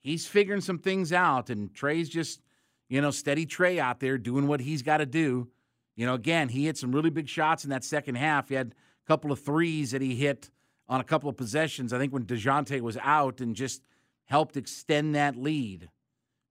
he's 0.00 0.26
figuring 0.26 0.60
some 0.60 0.78
things 0.78 1.12
out, 1.12 1.50
and 1.50 1.74
Trae's 1.74 2.08
just 2.08 2.40
you 2.88 3.00
know, 3.00 3.10
steady 3.10 3.46
Trae 3.46 3.78
out 3.78 4.00
there 4.00 4.18
doing 4.18 4.46
what 4.46 4.60
he's 4.60 4.82
got 4.82 4.98
to 4.98 5.06
do. 5.06 5.48
You 5.96 6.06
know, 6.06 6.14
again, 6.14 6.48
he 6.48 6.66
hit 6.66 6.76
some 6.76 6.92
really 6.92 7.10
big 7.10 7.28
shots 7.28 7.64
in 7.64 7.70
that 7.70 7.84
second 7.84 8.16
half. 8.16 8.48
He 8.48 8.54
had 8.54 8.74
a 9.04 9.08
couple 9.08 9.32
of 9.32 9.40
threes 9.40 9.90
that 9.90 10.02
he 10.02 10.14
hit 10.14 10.50
on 10.88 11.00
a 11.00 11.04
couple 11.04 11.28
of 11.28 11.36
possessions. 11.36 11.92
I 11.92 11.98
think 11.98 12.12
when 12.12 12.24
Dejounte 12.24 12.80
was 12.80 12.96
out 12.98 13.40
and 13.40 13.56
just 13.56 13.82
helped 14.26 14.56
extend 14.56 15.14
that 15.14 15.36
lead. 15.36 15.88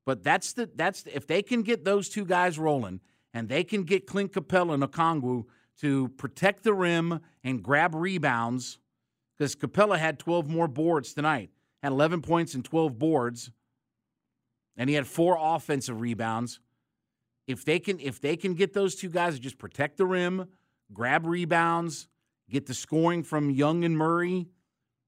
But 0.05 0.23
that's 0.23 0.53
the 0.53 0.69
that's 0.75 1.03
the, 1.03 1.15
if 1.15 1.27
they 1.27 1.41
can 1.41 1.63
get 1.63 1.83
those 1.83 2.09
two 2.09 2.25
guys 2.25 2.59
rolling 2.59 3.01
and 3.33 3.49
they 3.49 3.63
can 3.63 3.83
get 3.83 4.07
Clint 4.07 4.31
Capela 4.31 4.73
and 4.73 4.83
Okongwu 4.83 5.45
to 5.81 6.09
protect 6.09 6.63
the 6.63 6.73
rim 6.73 7.19
and 7.43 7.61
grab 7.61 7.95
rebounds 7.95 8.79
because 9.37 9.55
Capela 9.55 9.97
had 9.97 10.19
12 10.19 10.49
more 10.49 10.67
boards 10.67 11.13
tonight, 11.13 11.49
had 11.83 11.91
11 11.91 12.21
points 12.21 12.53
and 12.53 12.63
12 12.63 12.97
boards 12.97 13.51
and 14.77 14.89
he 14.89 14.95
had 14.95 15.07
four 15.07 15.37
offensive 15.39 15.99
rebounds. 15.99 16.59
If 17.47 17.65
they 17.65 17.79
can 17.79 17.99
if 17.99 18.19
they 18.21 18.35
can 18.35 18.53
get 18.53 18.73
those 18.73 18.95
two 18.95 19.09
guys 19.09 19.35
to 19.35 19.39
just 19.39 19.57
protect 19.57 19.97
the 19.97 20.05
rim, 20.05 20.47
grab 20.93 21.25
rebounds, 21.25 22.07
get 22.49 22.65
the 22.65 22.73
scoring 22.73 23.23
from 23.23 23.49
Young 23.49 23.83
and 23.83 23.97
Murray, 23.97 24.47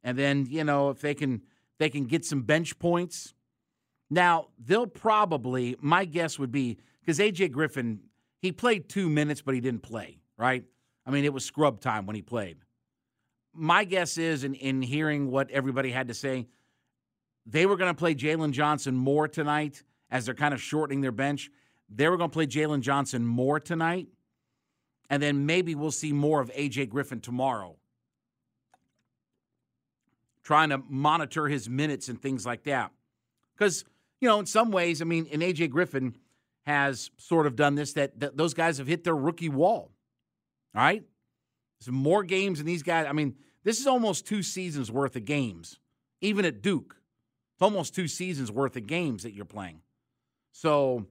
and 0.04 0.18
then, 0.18 0.46
you 0.50 0.64
know, 0.64 0.90
if 0.90 1.02
they 1.02 1.14
can 1.14 1.42
they 1.80 1.90
can 1.90 2.06
get 2.06 2.26
some 2.26 2.42
bench 2.42 2.78
points. 2.80 3.34
Now, 4.10 4.48
they'll 4.58 4.88
probably 4.88 5.76
my 5.80 6.06
guess 6.06 6.40
would 6.40 6.52
be 6.52 6.78
cuz 7.06 7.20
AJ 7.20 7.52
Griffin, 7.52 8.02
he 8.42 8.52
played 8.52 8.90
2 8.90 9.10
minutes 9.10 9.42
but 9.42 9.54
he 9.56 9.62
didn't 9.62 9.84
play, 9.84 10.20
right? 10.38 10.64
I 11.06 11.12
mean, 11.12 11.26
it 11.26 11.34
was 11.34 11.46
scrub 11.46 11.80
time 11.80 12.06
when 12.06 12.16
he 12.16 12.22
played. 12.22 12.58
My 13.54 13.86
guess 13.86 14.18
is 14.18 14.44
in, 14.44 14.54
in 14.54 14.82
hearing 14.82 15.32
what 15.32 15.50
everybody 15.52 15.92
had 15.92 16.10
to 16.10 16.14
say, 16.14 16.48
they 17.46 17.66
were 17.66 17.78
going 17.78 17.94
to 17.94 17.98
play 17.98 18.14
Jalen 18.14 18.52
Johnson 18.52 18.96
more 18.96 19.28
tonight 19.28 19.84
as 20.12 20.26
they're 20.26 20.36
kind 20.36 20.54
of 20.54 20.62
shortening 20.62 21.02
their 21.02 21.14
bench. 21.14 21.50
They 21.90 22.10
were 22.10 22.18
going 22.18 22.30
to 22.30 22.34
play 22.34 22.46
Jalen 22.46 22.82
Johnson 22.82 23.26
more 23.26 23.60
tonight. 23.60 24.08
And 25.10 25.24
then 25.24 25.46
maybe 25.46 25.74
we'll 25.74 25.92
see 25.92 26.12
more 26.12 26.42
of 26.42 26.52
A.J. 26.54 26.88
Griffin 26.88 27.22
tomorrow. 27.22 27.78
Trying 30.44 30.70
to 30.70 30.82
monitor 30.90 31.48
his 31.48 31.70
minutes 31.70 32.10
and 32.10 32.22
things 32.22 32.46
like 32.46 32.64
that. 32.64 32.92
Because, 33.56 33.86
you 34.22 34.28
know, 34.28 34.40
in 34.40 34.46
some 34.46 34.72
ways, 34.72 35.02
I 35.02 35.06
mean, 35.06 35.28
and 35.32 35.44
A.J. 35.44 35.68
Griffin 35.68 36.16
has 36.66 37.12
sort 37.18 37.48
of 37.48 37.56
done 37.56 37.76
this 37.76 37.94
that, 37.94 38.20
that 38.20 38.38
those 38.38 38.54
guys 38.54 38.78
have 38.78 38.88
hit 38.88 39.04
their 39.04 39.16
rookie 39.16 39.50
wall. 39.50 39.92
All 40.76 40.82
right? 40.82 41.04
Some 41.80 41.96
more 41.96 42.24
games 42.24 42.58
than 42.58 42.68
these 42.68 42.84
guys. 42.84 43.06
I 43.08 43.14
mean, 43.14 43.36
this 43.64 43.80
is 43.80 43.88
almost 43.88 44.26
two 44.26 44.44
seasons 44.44 44.92
worth 44.92 45.16
of 45.16 45.26
games, 45.26 45.80
even 46.22 46.46
at 46.46 46.62
Duke. 46.62 46.96
It's 47.56 47.62
almost 47.62 47.96
two 47.96 48.08
seasons 48.08 48.52
worth 48.52 48.76
of 48.76 48.88
games 48.88 49.24
that 49.24 49.34
you're 49.34 49.46
playing. 49.46 49.82
So 50.52 51.06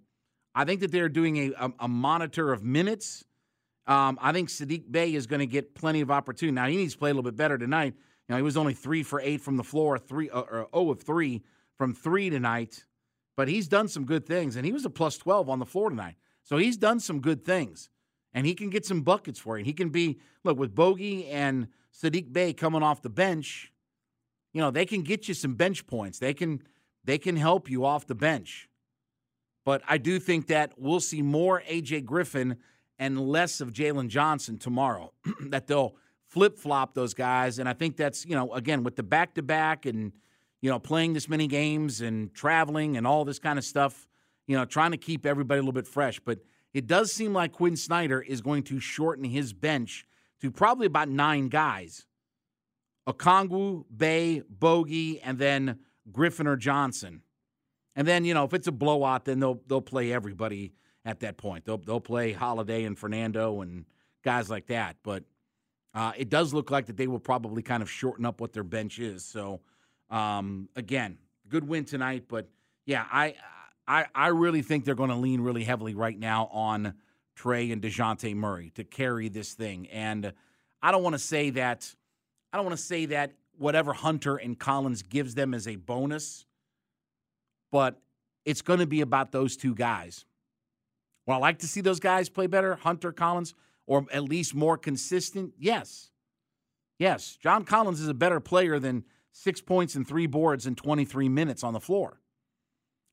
I 0.55 0.65
think 0.65 0.81
that 0.81 0.91
they're 0.91 1.09
doing 1.09 1.37
a, 1.37 1.53
a, 1.59 1.73
a 1.81 1.89
monitor 1.89 2.53
of 2.53 2.63
minutes. 2.63 3.25
Um, 3.87 4.19
I 4.21 4.33
think 4.33 4.49
Saddiq 4.49 4.91
Bey 4.91 5.15
is 5.15 5.27
going 5.27 5.41
to 5.41 5.47
get 5.47 5.75
plenty 5.75 6.01
of 6.01 6.11
opportunity. 6.11 6.55
Now, 6.55 6.67
he 6.67 6.77
needs 6.77 6.95
to 6.95 6.99
play 6.99 7.11
a 7.11 7.15
little 7.15 7.31
bit 7.31 7.37
better 7.37 7.57
tonight. 7.57 7.95
You 8.29 8.33
know, 8.33 8.37
he 8.37 8.43
was 8.43 8.57
only 8.57 8.75
three 8.75 9.03
for 9.03 9.21
eight 9.21 9.41
from 9.41 9.57
the 9.57 9.63
floor, 9.63 9.99
three 9.99 10.29
uh, 10.31 10.41
or 10.41 10.69
oh 10.73 10.91
of 10.91 11.03
three 11.03 11.43
from 11.77 11.95
three 11.95 12.31
tonight, 12.31 12.85
but 13.37 13.49
he's 13.49 13.69
done 13.69 13.89
some 13.89 14.05
good 14.05 14.27
things, 14.27 14.57
and 14.57 14.65
he 14.65 14.73
was 14.73 14.85
a 14.85 14.91
plus 14.91 15.19
12 15.19 15.49
on 15.49 15.59
the 15.59 15.67
floor 15.67 15.91
tonight. 15.91 16.17
So 16.43 16.57
he's 16.57 16.77
done 16.77 17.01
some 17.01 17.21
good 17.21 17.45
things, 17.45 17.91
and 18.33 18.47
he 18.47 18.55
can 18.55 18.71
get 18.71 18.87
some 18.87 19.03
buckets 19.03 19.39
for 19.39 19.57
you. 19.57 19.61
And 19.61 19.67
He 19.67 19.73
can 19.73 19.91
be, 19.91 20.19
look, 20.45 20.59
with 20.59 20.75
Bogey 20.75 21.27
and 21.27 21.69
Saddiq 21.93 22.33
Bey 22.33 22.53
coming 22.53 22.83
off 22.83 23.03
the 23.03 23.11
bench, 23.11 23.73
you 24.53 24.61
know, 24.61 24.71
they 24.71 24.87
can 24.87 25.03
get 25.03 25.29
you 25.29 25.35
some 25.35 25.55
bench 25.55 25.87
points. 25.87 26.19
They 26.19 26.35
can 26.35 26.63
they 27.05 27.19
can 27.19 27.37
help 27.37 27.71
you 27.71 27.85
off 27.85 28.07
the 28.07 28.15
bench. 28.15 28.69
But 29.65 29.83
I 29.89 29.99
do 29.99 30.19
think 30.19 30.47
that 30.47 30.73
we'll 30.77 31.01
see 31.01 31.23
more 31.23 31.63
AJ 31.69 32.05
Griffin 32.05 32.57
and 32.99 33.21
less 33.21 33.61
of 33.61 33.73
Jalen 33.73 34.09
Johnson 34.09 34.59
tomorrow. 34.59 35.13
that 35.41 35.67
they'll 35.67 35.97
flip 36.27 36.59
flop 36.59 36.95
those 36.95 37.15
guys. 37.15 37.59
And 37.59 37.69
I 37.69 37.73
think 37.73 37.97
that's, 37.97 38.25
you 38.25 38.35
know, 38.35 38.53
again, 38.53 38.83
with 38.83 38.97
the 38.97 39.03
back 39.03 39.35
to 39.35 39.43
back 39.43 39.87
and, 39.87 40.13
you 40.61 40.71
know, 40.71 40.79
playing 40.79 41.13
this 41.13 41.29
many 41.29 41.47
games 41.47 42.01
and 42.01 42.33
traveling 42.35 42.97
and 42.97 43.07
all 43.07 43.25
this 43.25 43.39
kind 43.39 43.59
of 43.59 43.65
stuff, 43.65 44.09
you 44.47 44.57
know, 44.57 44.65
trying 44.65 44.91
to 44.91 44.97
keep 44.97 45.27
everybody 45.27 45.59
a 45.59 45.63
little 45.63 45.73
bit 45.73 45.87
fresh. 45.87 46.21
But 46.21 46.41
it 46.73 46.87
does 46.87 47.13
seem 47.13 47.33
like 47.33 47.53
Quin 47.53 47.77
Snyder 47.77 48.21
is 48.21 48.41
going 48.41 48.63
to 48.65 48.81
shorten 48.81 49.25
his 49.25 49.53
bench 49.53 50.07
to 50.41 50.51
probably 50.51 50.87
about 50.87 51.09
nine 51.09 51.49
guys. 51.49 52.07
Okongwu, 53.09 53.85
Bey, 53.95 54.43
Bogey, 54.49 55.21
and 55.21 55.39
then 55.39 55.79
Griffin 56.11 56.47
or 56.47 56.57
Johnson. 56.57 57.23
And 57.95 58.07
then, 58.07 58.25
you 58.25 58.35
know, 58.35 58.45
if 58.45 58.53
it's 58.53 58.67
a 58.67 58.73
blowout, 58.73 59.25
then 59.25 59.41
they'll 59.41 59.61
they'll 59.67 59.81
play 59.81 60.13
everybody 60.13 60.75
at 61.05 61.21
that 61.21 61.37
point. 61.37 61.65
They'll 61.65 61.79
they'll 61.79 62.01
play 62.01 62.33
Holiday 62.33 62.85
and 62.85 62.99
Fernando 62.99 63.63
and 63.63 63.87
guys 64.23 64.51
like 64.51 64.67
that. 64.67 64.97
But 65.03 65.25
uh, 65.95 66.13
it 66.17 66.29
does 66.29 66.53
look 66.53 66.71
like 66.71 66.87
that 66.87 66.97
they 66.97 67.07
will 67.07 67.21
probably 67.21 67.63
kind 67.63 67.83
of 67.83 67.91
shorten 67.91 68.27
up 68.27 68.41
what 68.41 68.53
their 68.53 68.65
bench 68.65 68.99
is. 68.99 69.25
So 69.25 69.61
um, 70.11 70.69
again, 70.77 71.19
good 71.49 71.67
win 71.67 71.85
tonight. 71.85 72.25
But 72.29 72.49
yeah, 72.85 73.05
I 73.11 73.35
I 73.87 74.07
I 74.15 74.29
really 74.29 74.63
think 74.63 74.85
they're 74.85 74.95
going 74.95 75.11
to 75.11 75.17
lean 75.17 75.41
really 75.41 75.65
heavily 75.65 75.95
right 75.95 76.19
now 76.19 76.49
on 76.53 76.95
Trae 77.39 77.73
and 77.73 77.83
Dejounte 77.83 78.35
Murray 78.35 78.71
to 78.75 78.85
carry 78.85 79.29
this 79.29 79.55
thing. 79.55 79.89
And 79.89 80.33
I 80.83 80.93
don't 80.93 81.03
want 81.03 81.15
to 81.15 81.19
say 81.21 81.51
that 81.51 81.95
I 82.53 82.57
don't 82.57 82.67
want 82.67 82.79
to 82.79 82.85
say 82.85 83.07
that 83.07 83.33
whatever 83.59 83.93
Hunter 83.93 84.37
and 84.37 84.59
Collins 84.59 85.03
gives 85.03 85.35
them 85.35 85.55
as 85.55 85.67
a 85.67 85.77
bonus 85.77 86.47
but 87.77 88.01
it's 88.45 88.63
going 88.63 88.79
to 88.79 88.87
be 88.87 89.01
about 89.01 89.33
those 89.33 89.57
two 89.57 89.75
guys. 89.75 90.25
Would 91.27 91.35
I 91.35 91.39
like 91.39 91.59
to 91.59 91.69
see 91.69 91.81
those 91.81 92.01
guys 92.01 92.29
play 92.29 92.47
better, 92.47 92.77
Hunter 92.77 93.13
Collins, 93.13 93.55
or 93.87 94.07
at 94.13 94.25
least 94.25 94.55
more 94.55 94.79
consistent? 94.79 95.55
Yes. 95.59 96.11
Yes. 96.99 97.37
John 97.39 97.65
Collins 97.65 98.01
is 98.01 98.09
a 98.09 98.15
better 98.15 98.41
player 98.41 98.79
than 98.79 99.05
six 99.37 99.61
points 99.61 99.95
and 99.95 100.07
three 100.07 100.27
boards 100.27 100.67
in 100.67 100.75
23 100.75 101.29
minutes 101.29 101.63
on 101.63 101.73
the 101.73 101.81
floor. 101.81 102.21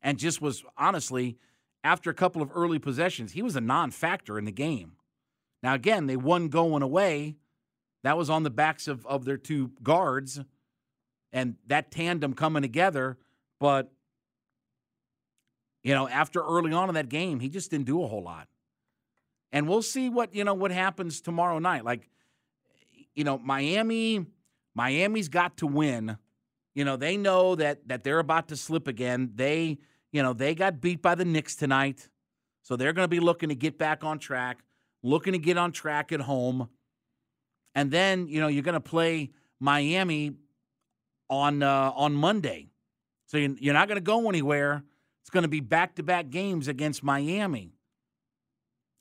And 0.02 0.18
just 0.18 0.42
was 0.42 0.64
honestly, 0.78 1.38
after 1.84 2.10
a 2.10 2.14
couple 2.14 2.42
of 2.42 2.50
early 2.54 2.80
possessions, 2.80 3.34
he 3.34 3.42
was 3.42 3.56
a 3.56 3.62
non 3.62 3.92
factor 3.92 4.38
in 4.38 4.46
the 4.46 4.52
game. 4.52 4.94
Now, 5.62 5.74
again, 5.74 6.08
they 6.08 6.18
won 6.18 6.50
going 6.50 6.82
away. 6.82 7.38
That 8.04 8.18
was 8.18 8.30
on 8.30 8.44
the 8.44 8.50
backs 8.50 8.88
of, 8.88 9.06
of 9.06 9.26
their 9.26 9.38
two 9.38 9.72
guards 9.82 10.42
and 11.32 11.56
that 11.68 11.92
tandem 11.92 12.34
coming 12.34 12.62
together. 12.62 13.18
But 13.60 13.92
you 15.84 15.94
know, 15.94 16.08
after 16.08 16.42
early 16.42 16.72
on 16.72 16.90
in 16.90 16.96
that 16.96 17.10
game, 17.10 17.42
he 17.42 17.50
just 17.50 17.70
didn't 17.70 17.86
do 17.86 18.02
a 18.04 18.08
whole 18.08 18.24
lot. 18.24 18.48
And 19.52 19.68
we'll 19.68 19.82
see 19.82 20.10
what, 20.10 20.34
you 20.34 20.44
know, 20.44 20.54
what 20.54 20.72
happens 20.72 21.22
tomorrow 21.22 21.60
night. 21.60 21.84
Like, 21.84 22.10
you 23.14 23.24
know, 23.24 23.38
Miami, 23.38 24.26
Miami's 24.76 25.30
got 25.30 25.58
to 25.58 25.68
win. 25.68 26.18
You 26.74 26.86
know, 26.86 26.98
they 26.98 27.18
know 27.18 27.56
that 27.56 27.88
that 27.88 28.04
they're 28.04 28.20
about 28.20 28.48
to 28.50 28.56
slip 28.56 28.88
again. 28.88 29.32
They, 29.36 29.78
you 30.12 30.24
know, 30.24 30.34
they 30.34 30.56
got 30.56 30.82
beat 30.82 31.02
by 31.02 31.16
the 31.16 31.26
Knicks 31.26 31.56
tonight. 31.56 32.10
So 32.64 32.76
they're 32.76 32.94
going 32.94 33.04
to 33.04 33.10
be 33.10 33.20
looking 33.20 33.50
to 33.50 33.56
get 33.56 33.78
back 33.78 34.04
on 34.04 34.20
track, 34.20 34.64
looking 35.04 35.34
to 35.34 35.40
get 35.40 35.58
on 35.58 35.72
track 35.72 36.12
at 36.12 36.22
home. 36.22 36.70
And 37.76 37.92
then, 37.92 38.28
you 38.28 38.40
know, 38.40 38.48
you're 38.48 38.64
going 38.64 38.74
to 38.74 38.80
play 38.80 39.32
Miami 39.60 40.34
on 41.30 41.62
uh, 41.62 41.92
on 41.96 42.14
Monday. 42.14 42.70
So 43.28 43.38
you're 43.38 43.74
not 43.74 43.88
going 43.88 43.98
to 43.98 44.02
go 44.02 44.30
anywhere 44.30 44.84
it's 45.24 45.30
going 45.30 45.44
to 45.44 45.50
be 45.50 45.62
back 45.62 45.96
to 45.96 46.04
back 46.04 46.30
games 46.30 46.68
against 46.68 47.02
Miami. 47.02 47.72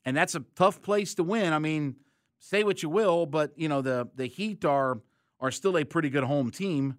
And 0.05 0.15
that's 0.15 0.35
a 0.35 0.45
tough 0.55 0.81
place 0.81 1.15
to 1.15 1.23
win. 1.23 1.51
I 1.51 1.59
mean, 1.59 1.97
say 2.39 2.63
what 2.63 2.81
you 2.81 2.87
will, 2.87 3.25
but 3.25 3.51
you 3.57 3.67
know, 3.67 3.81
the 3.81 4.07
the 4.15 4.27
Heat 4.27 4.63
are 4.63 5.01
are 5.43 5.51
still 5.51 5.77
a 5.77 5.83
pretty 5.83 6.09
good 6.09 6.23
home 6.23 6.49
team. 6.49 6.95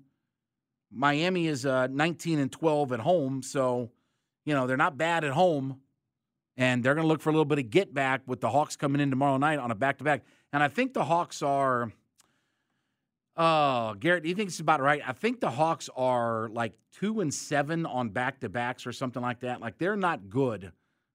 Miami 0.92 1.48
is 1.48 1.66
uh, 1.66 1.88
19 1.88 2.38
and 2.38 2.52
12 2.52 2.92
at 2.92 3.00
home, 3.00 3.42
so 3.42 3.90
you 4.44 4.54
know, 4.54 4.66
they're 4.66 4.76
not 4.76 4.96
bad 4.96 5.24
at 5.24 5.32
home. 5.32 5.80
And 6.56 6.84
they're 6.84 6.94
going 6.94 7.04
to 7.04 7.08
look 7.08 7.20
for 7.20 7.30
a 7.30 7.32
little 7.32 7.46
bit 7.46 7.58
of 7.58 7.70
get 7.70 7.92
back 7.92 8.20
with 8.26 8.40
the 8.40 8.48
Hawks 8.48 8.76
coming 8.76 9.00
in 9.00 9.10
tomorrow 9.10 9.38
night 9.38 9.58
on 9.58 9.72
a 9.72 9.74
back 9.74 9.98
to 9.98 10.04
back. 10.04 10.22
And 10.52 10.62
I 10.62 10.68
think 10.68 10.94
the 10.94 11.04
Hawks 11.04 11.42
are 11.42 11.90
Oh, 13.36 13.94
Garrett, 13.98 14.22
do 14.22 14.28
you 14.28 14.34
think 14.36 14.48
it's 14.50 14.60
about 14.60 14.80
right? 14.80 15.02
I 15.04 15.12
think 15.12 15.40
the 15.40 15.50
Hawks 15.50 15.90
are 15.96 16.48
like 16.50 16.74
two 16.92 17.20
and 17.20 17.34
seven 17.34 17.84
on 17.84 18.10
back 18.10 18.38
to 18.40 18.48
backs 18.48 18.86
or 18.86 18.92
something 18.92 19.20
like 19.20 19.40
that. 19.40 19.60
Like 19.60 19.78
they're 19.78 19.96
not 19.96 20.30
good 20.30 20.70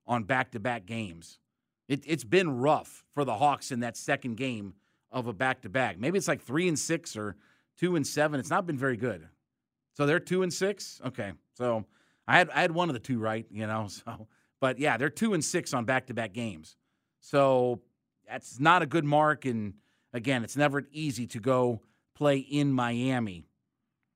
on 0.05 0.23
back 0.23 0.51
to 0.51 0.59
back 0.59 0.85
games. 0.85 1.39
It, 1.87 2.03
it's 2.05 2.25
been 2.25 2.57
rough 2.57 3.05
for 3.13 3.23
the 3.23 3.35
Hawks 3.35 3.71
in 3.71 3.79
that 3.79 3.95
second 3.95 4.35
game 4.35 4.73
of 5.11 5.27
a 5.27 5.33
back 5.33 5.61
to 5.61 5.69
back. 5.69 5.99
Maybe 5.99 6.17
it's 6.17 6.27
like 6.27 6.41
three 6.41 6.67
and 6.67 6.77
six 6.77 7.15
or 7.15 7.35
two 7.77 7.95
and 7.95 8.05
seven. 8.05 8.39
It's 8.39 8.49
not 8.49 8.65
been 8.65 8.77
very 8.77 8.97
good. 8.97 9.27
So 9.93 10.05
they're 10.05 10.19
two 10.19 10.43
and 10.43 10.53
six. 10.53 11.01
Okay, 11.05 11.33
so 11.53 11.85
I 12.27 12.37
had 12.37 12.49
I 12.51 12.61
had 12.61 12.71
one 12.71 12.89
of 12.89 12.93
the 12.93 12.99
two 12.99 13.19
right, 13.19 13.45
you 13.51 13.67
know. 13.67 13.87
So, 14.05 14.27
but 14.61 14.77
yeah, 14.77 14.97
they're 14.97 15.09
two 15.09 15.33
and 15.33 15.43
six 15.43 15.73
on 15.73 15.85
back 15.85 16.07
to 16.07 16.13
back 16.13 16.33
games. 16.33 16.75
So 17.21 17.79
that's 18.27 18.59
not 18.59 18.81
a 18.81 18.85
good 18.85 19.05
mark. 19.05 19.45
And 19.45 19.75
again, 20.13 20.43
it's 20.43 20.57
never 20.57 20.85
easy 20.91 21.27
to 21.27 21.39
go 21.39 21.81
play 22.13 22.37
in 22.37 22.71
Miami. 22.73 23.45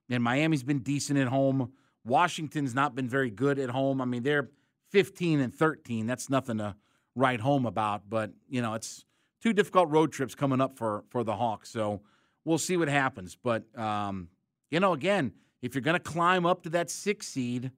And 0.10 0.22
Miami's 0.22 0.64
been 0.64 0.80
decent 0.80 1.18
at 1.18 1.28
home. 1.28 1.72
Washington's 2.06 2.76
not 2.76 2.94
been 2.94 3.08
very 3.08 3.30
good 3.30 3.58
at 3.58 3.70
home. 3.70 4.02
I 4.02 4.06
mean, 4.06 4.24
they're 4.24 4.50
15 4.92 5.40
and 5.40 5.56
13. 5.56 6.06
That's 6.06 6.30
nothing 6.30 6.58
to 6.58 6.76
write 7.16 7.40
home 7.40 7.66
about, 7.66 8.10
but 8.10 8.32
you 8.50 8.62
know, 8.62 8.74
it's 8.74 9.06
two 9.44 9.52
difficult 9.52 9.90
road 9.90 10.12
trips 10.14 10.34
coming 10.34 10.62
up 10.62 10.78
for 10.78 11.04
for 11.10 11.24
the 11.24 11.36
Hawks. 11.36 11.70
So 11.70 12.02
we'll 12.46 12.58
see 12.58 12.78
what 12.78 12.88
happens. 12.88 13.36
But 13.36 13.64
um, 13.78 14.30
you 14.72 14.80
know, 14.80 14.94
again, 14.94 15.34
if 15.62 15.76
you're 15.76 15.82
going 15.82 15.98
to 15.98 16.04
climb 16.04 16.46
up 16.46 16.64
to 16.64 16.70
that 16.70 16.90
six 16.90 17.28
seed, 17.28 17.72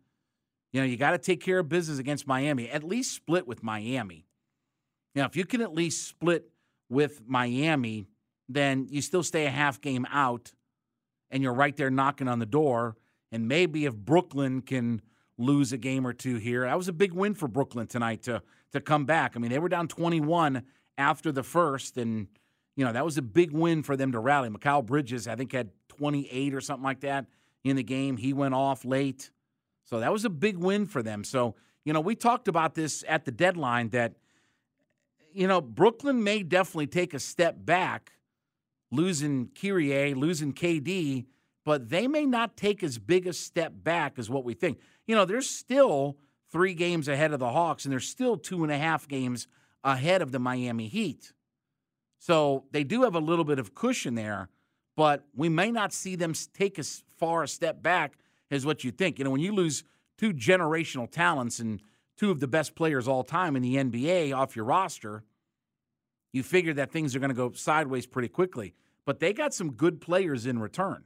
you 0.72 0.80
know, 0.80 0.86
you 0.86 0.96
got 0.96 1.12
to 1.12 1.18
take 1.18 1.42
care 1.42 1.60
of 1.60 1.68
business 1.68 1.98
against 1.98 2.28
Miami. 2.28 2.70
At 2.70 2.84
least 2.84 3.14
split 3.14 3.48
with 3.48 3.64
Miami. 3.64 4.28
Now, 5.16 5.26
if 5.26 5.36
you 5.36 5.46
can 5.46 5.62
at 5.62 5.74
least 5.74 6.08
split 6.08 6.50
with 6.90 7.22
Miami, 7.26 8.08
then 8.48 8.88
you 8.90 9.02
still 9.02 9.24
stay 9.24 9.46
a 9.46 9.50
half 9.50 9.82
game 9.82 10.06
out 10.12 10.52
and 11.32 11.42
you're 11.42 11.54
right 11.54 11.76
there 11.76 11.90
knocking 11.90 12.28
on 12.28 12.40
the 12.40 12.46
door. 12.46 12.96
And 13.32 13.48
maybe 13.48 13.86
if 13.86 13.96
Brooklyn 13.96 14.62
can 14.62 15.02
lose 15.38 15.74
a 15.74 15.78
game 15.78 16.06
or 16.06 16.14
two 16.14 16.36
here, 16.36 16.62
that 16.62 16.78
was 16.78 16.88
a 16.88 16.94
big 16.94 17.14
win 17.14 17.34
for 17.34 17.48
Brooklyn 17.48 17.88
tonight 17.88 18.24
to 18.24 18.44
to 18.72 18.82
come 18.82 19.06
back. 19.06 19.34
I 19.36 19.40
mean, 19.40 19.52
they 19.52 19.60
were 19.60 19.70
down 19.70 19.88
21 19.88 20.64
after 20.98 21.32
the 21.32 21.44
first, 21.44 21.98
and 21.98 22.28
you 22.76 22.86
know 22.86 22.94
that 22.94 23.06
was 23.06 23.18
a 23.18 23.22
big 23.22 23.52
win 23.52 23.84
for 23.84 23.96
them 23.96 24.12
to 24.12 24.20
rally. 24.20 24.50
Mikal 24.50 24.86
Bridges, 24.86 25.28
I 25.28 25.36
think, 25.36 25.52
had 25.52 25.70
28 25.90 26.54
or 26.54 26.62
something 26.62 26.84
like 26.84 27.02
that 27.02 27.26
in 27.64 27.76
the 27.76 27.84
game. 27.84 28.18
He 28.18 28.34
went 28.34 28.54
off 28.54 28.86
late, 28.86 29.32
so 29.84 30.00
that 30.00 30.12
was 30.12 30.26
a 30.26 30.30
big 30.30 30.58
win 30.58 30.86
for 30.86 31.02
them. 31.04 31.24
So 31.24 31.56
you 31.86 31.94
know, 31.94 32.02
we 32.02 32.16
talked 32.16 32.48
about 32.48 32.74
this 32.76 33.04
at 33.08 33.26
the 33.26 33.32
deadline 33.32 33.90
that 33.90 34.16
you 35.34 35.48
know 35.48 35.62
Brooklyn 35.62 36.24
may 36.24 36.44
definitely 36.44 36.88
take 36.88 37.14
a 37.14 37.20
step 37.20 37.56
back 37.60 38.12
losing 38.92 39.50
Kyrie, 39.60 40.14
losing 40.14 40.54
KD, 40.54 41.26
but 41.64 41.90
they 41.90 42.08
may 42.08 42.26
not 42.26 42.58
take 42.58 42.84
as 42.84 42.98
big 42.98 43.28
a 43.28 43.34
step 43.34 43.74
back 43.76 44.18
as 44.18 44.30
what 44.30 44.44
we 44.44 44.54
think. 44.54 44.80
You 45.08 45.16
know, 45.16 45.26
there's 45.26 45.50
still 45.50 46.18
three 46.52 46.74
games 46.74 47.08
ahead 47.08 47.34
of 47.34 47.40
the 47.40 47.50
Hawks, 47.50 47.86
and 47.86 47.92
there's 47.92 48.08
still 48.08 48.38
two 48.38 48.64
and 48.64 48.72
a 48.72 48.78
half 48.78 49.08
games 49.08 49.48
ahead 49.86 50.22
of 50.22 50.34
the 50.34 50.40
Miami 50.40 50.90
Heat. 50.90 51.32
So 52.20 52.66
they 52.72 52.84
do 52.84 53.04
have 53.04 53.16
a 53.16 53.20
little 53.20 53.46
bit 53.46 53.60
of 53.60 53.74
cushion 53.74 54.16
there, 54.16 54.50
but 54.98 55.24
we 55.34 55.48
may 55.48 55.72
not 55.72 55.94
see 55.94 56.18
them 56.18 56.34
take 56.54 56.78
as 56.78 57.04
far 57.18 57.44
a 57.44 57.48
step 57.48 57.82
back 57.82 58.18
as 58.52 58.66
what 58.66 58.84
you 58.84 58.92
think. 58.92 59.18
You 59.18 59.24
know, 59.24 59.32
when 59.32 59.42
you 59.42 59.54
lose 59.54 59.84
two 60.18 60.34
generational 60.34 61.10
talents 61.10 61.60
and 61.60 61.82
two 62.18 62.32
of 62.32 62.42
the 62.42 62.48
best 62.48 62.76
players 62.76 63.08
all 63.08 63.24
time 63.24 63.56
in 63.56 63.62
the 63.62 63.76
NBA 63.76 64.36
off 64.36 64.58
your 64.58 64.66
roster– 64.66 65.24
you 66.36 66.44
figure 66.44 66.74
that 66.74 66.92
things 66.92 67.16
are 67.16 67.20
going 67.20 67.30
to 67.30 67.34
go 67.34 67.54
sideways 67.54 68.06
pretty 68.06 68.28
quickly. 68.28 68.74
But 69.06 69.22
they 69.22 69.32
got 69.32 69.54
some 69.54 69.72
good 69.72 70.02
players 70.02 70.46
in 70.46 70.60
return. 70.60 71.06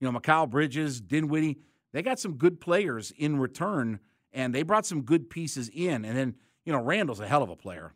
You 0.00 0.10
know, 0.10 0.18
Mikal 0.18 0.50
Bridges, 0.50 1.00
Dinwiddie, 1.00 1.58
they 1.92 2.02
got 2.02 2.18
some 2.18 2.34
good 2.34 2.60
players 2.60 3.12
in 3.16 3.38
return, 3.38 4.00
and 4.32 4.52
they 4.52 4.64
brought 4.64 4.86
some 4.86 5.02
good 5.02 5.30
pieces 5.30 5.70
in. 5.72 6.04
And 6.04 6.18
then, 6.18 6.34
you 6.64 6.72
know, 6.72 6.80
Randle's 6.80 7.20
a 7.20 7.26
hell 7.26 7.42
of 7.42 7.50
a 7.50 7.56
player. 7.56 7.92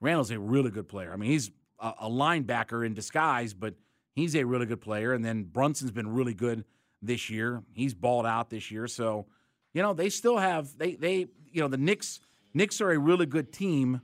Randle's 0.00 0.30
a 0.30 0.38
really 0.38 0.70
good 0.70 0.88
player. 0.88 1.12
I 1.12 1.16
mean, 1.16 1.30
he's 1.30 1.50
a, 1.80 1.92
a 2.02 2.10
linebacker 2.10 2.84
in 2.84 2.94
disguise, 2.94 3.54
but 3.54 3.74
he's 4.14 4.34
a 4.34 4.44
really 4.44 4.66
good 4.66 4.80
player. 4.80 5.12
And 5.12 5.24
then 5.24 5.44
Brunson's 5.44 5.92
been 5.92 6.12
really 6.12 6.34
good 6.34 6.64
this 7.02 7.30
year. 7.30 7.62
He's 7.72 7.94
balled 7.94 8.26
out 8.26 8.50
this 8.50 8.70
year. 8.70 8.86
So, 8.86 9.26
you 9.72 9.82
know, 9.82 9.92
they 9.92 10.08
still 10.08 10.38
have 10.38 10.76
they 10.78 10.94
they 10.94 11.26
you 11.52 11.60
know 11.60 11.68
the 11.68 11.76
Knicks 11.76 12.20
Knicks 12.52 12.80
are 12.80 12.90
a 12.90 12.98
really 12.98 13.26
good 13.26 13.52
team 13.52 14.00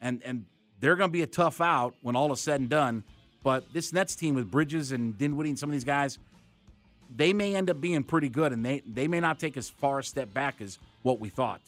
and 0.00 0.22
and 0.24 0.46
they're 0.80 0.96
going 0.96 1.10
to 1.10 1.12
be 1.12 1.22
a 1.22 1.26
tough 1.26 1.60
out 1.60 1.94
when 2.02 2.16
all 2.16 2.32
is 2.32 2.40
said 2.40 2.60
and 2.60 2.68
done. 2.68 3.04
But 3.42 3.72
this 3.72 3.92
Nets 3.92 4.14
team 4.16 4.34
with 4.34 4.50
Bridges 4.50 4.92
and 4.92 5.16
Dinwiddie 5.16 5.50
and 5.50 5.58
some 5.58 5.68
of 5.68 5.72
these 5.72 5.84
guys, 5.84 6.18
they 7.14 7.32
may 7.32 7.54
end 7.54 7.70
up 7.70 7.80
being 7.80 8.02
pretty 8.02 8.28
good, 8.28 8.52
and 8.52 8.64
they 8.64 8.82
they 8.86 9.08
may 9.08 9.20
not 9.20 9.38
take 9.38 9.56
as 9.56 9.68
far 9.68 10.00
a 10.00 10.04
step 10.04 10.32
back 10.32 10.60
as 10.60 10.78
what 11.02 11.20
we 11.20 11.28
thought. 11.28 11.60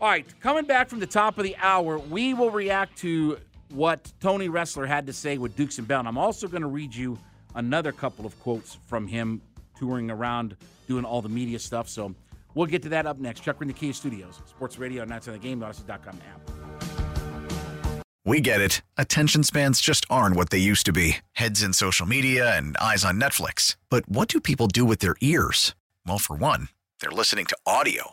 All 0.00 0.08
right, 0.08 0.26
coming 0.40 0.64
back 0.64 0.88
from 0.88 1.00
the 1.00 1.06
top 1.06 1.38
of 1.38 1.44
the 1.44 1.56
hour, 1.56 1.98
we 1.98 2.34
will 2.34 2.50
react 2.50 2.98
to 2.98 3.38
what 3.70 4.12
Tony 4.20 4.48
Ressler 4.48 4.86
had 4.86 5.06
to 5.06 5.12
say 5.12 5.38
with 5.38 5.56
Dukes 5.56 5.78
and 5.78 5.88
Bell. 5.88 6.00
And 6.00 6.08
I'm 6.08 6.18
also 6.18 6.48
going 6.48 6.62
to 6.62 6.68
read 6.68 6.94
you 6.94 7.18
another 7.54 7.92
couple 7.92 8.26
of 8.26 8.38
quotes 8.40 8.78
from 8.86 9.06
him 9.06 9.40
touring 9.78 10.10
around 10.10 10.56
doing 10.88 11.04
all 11.04 11.22
the 11.22 11.28
media 11.28 11.58
stuff. 11.58 11.88
So 11.88 12.14
we'll 12.54 12.66
get 12.66 12.82
to 12.82 12.88
that 12.90 13.06
up 13.06 13.18
next. 13.18 13.40
Chuck 13.40 13.60
in 13.62 13.68
the 13.68 13.74
Kia 13.74 13.92
Studios, 13.92 14.40
Sports 14.46 14.78
Radio, 14.78 15.04
Nights 15.04 15.28
on 15.28 15.34
the 15.34 15.40
Game, 15.40 15.60
Audacy.com 15.60 16.18
app. 16.32 16.50
We 18.26 18.40
get 18.40 18.60
it. 18.60 18.80
Attention 18.96 19.42
spans 19.42 19.80
just 19.80 20.06
aren't 20.08 20.34
what 20.34 20.50
they 20.50 20.58
used 20.58 20.86
to 20.86 20.92
be 20.92 21.18
heads 21.32 21.62
in 21.62 21.72
social 21.72 22.06
media 22.06 22.56
and 22.56 22.76
eyes 22.78 23.04
on 23.04 23.20
Netflix. 23.20 23.76
But 23.90 24.08
what 24.08 24.28
do 24.28 24.40
people 24.40 24.66
do 24.66 24.84
with 24.84 25.00
their 25.00 25.14
ears? 25.20 25.74
Well, 26.06 26.18
for 26.18 26.34
one, 26.34 26.68
they're 27.00 27.10
listening 27.10 27.46
to 27.46 27.56
audio. 27.66 28.12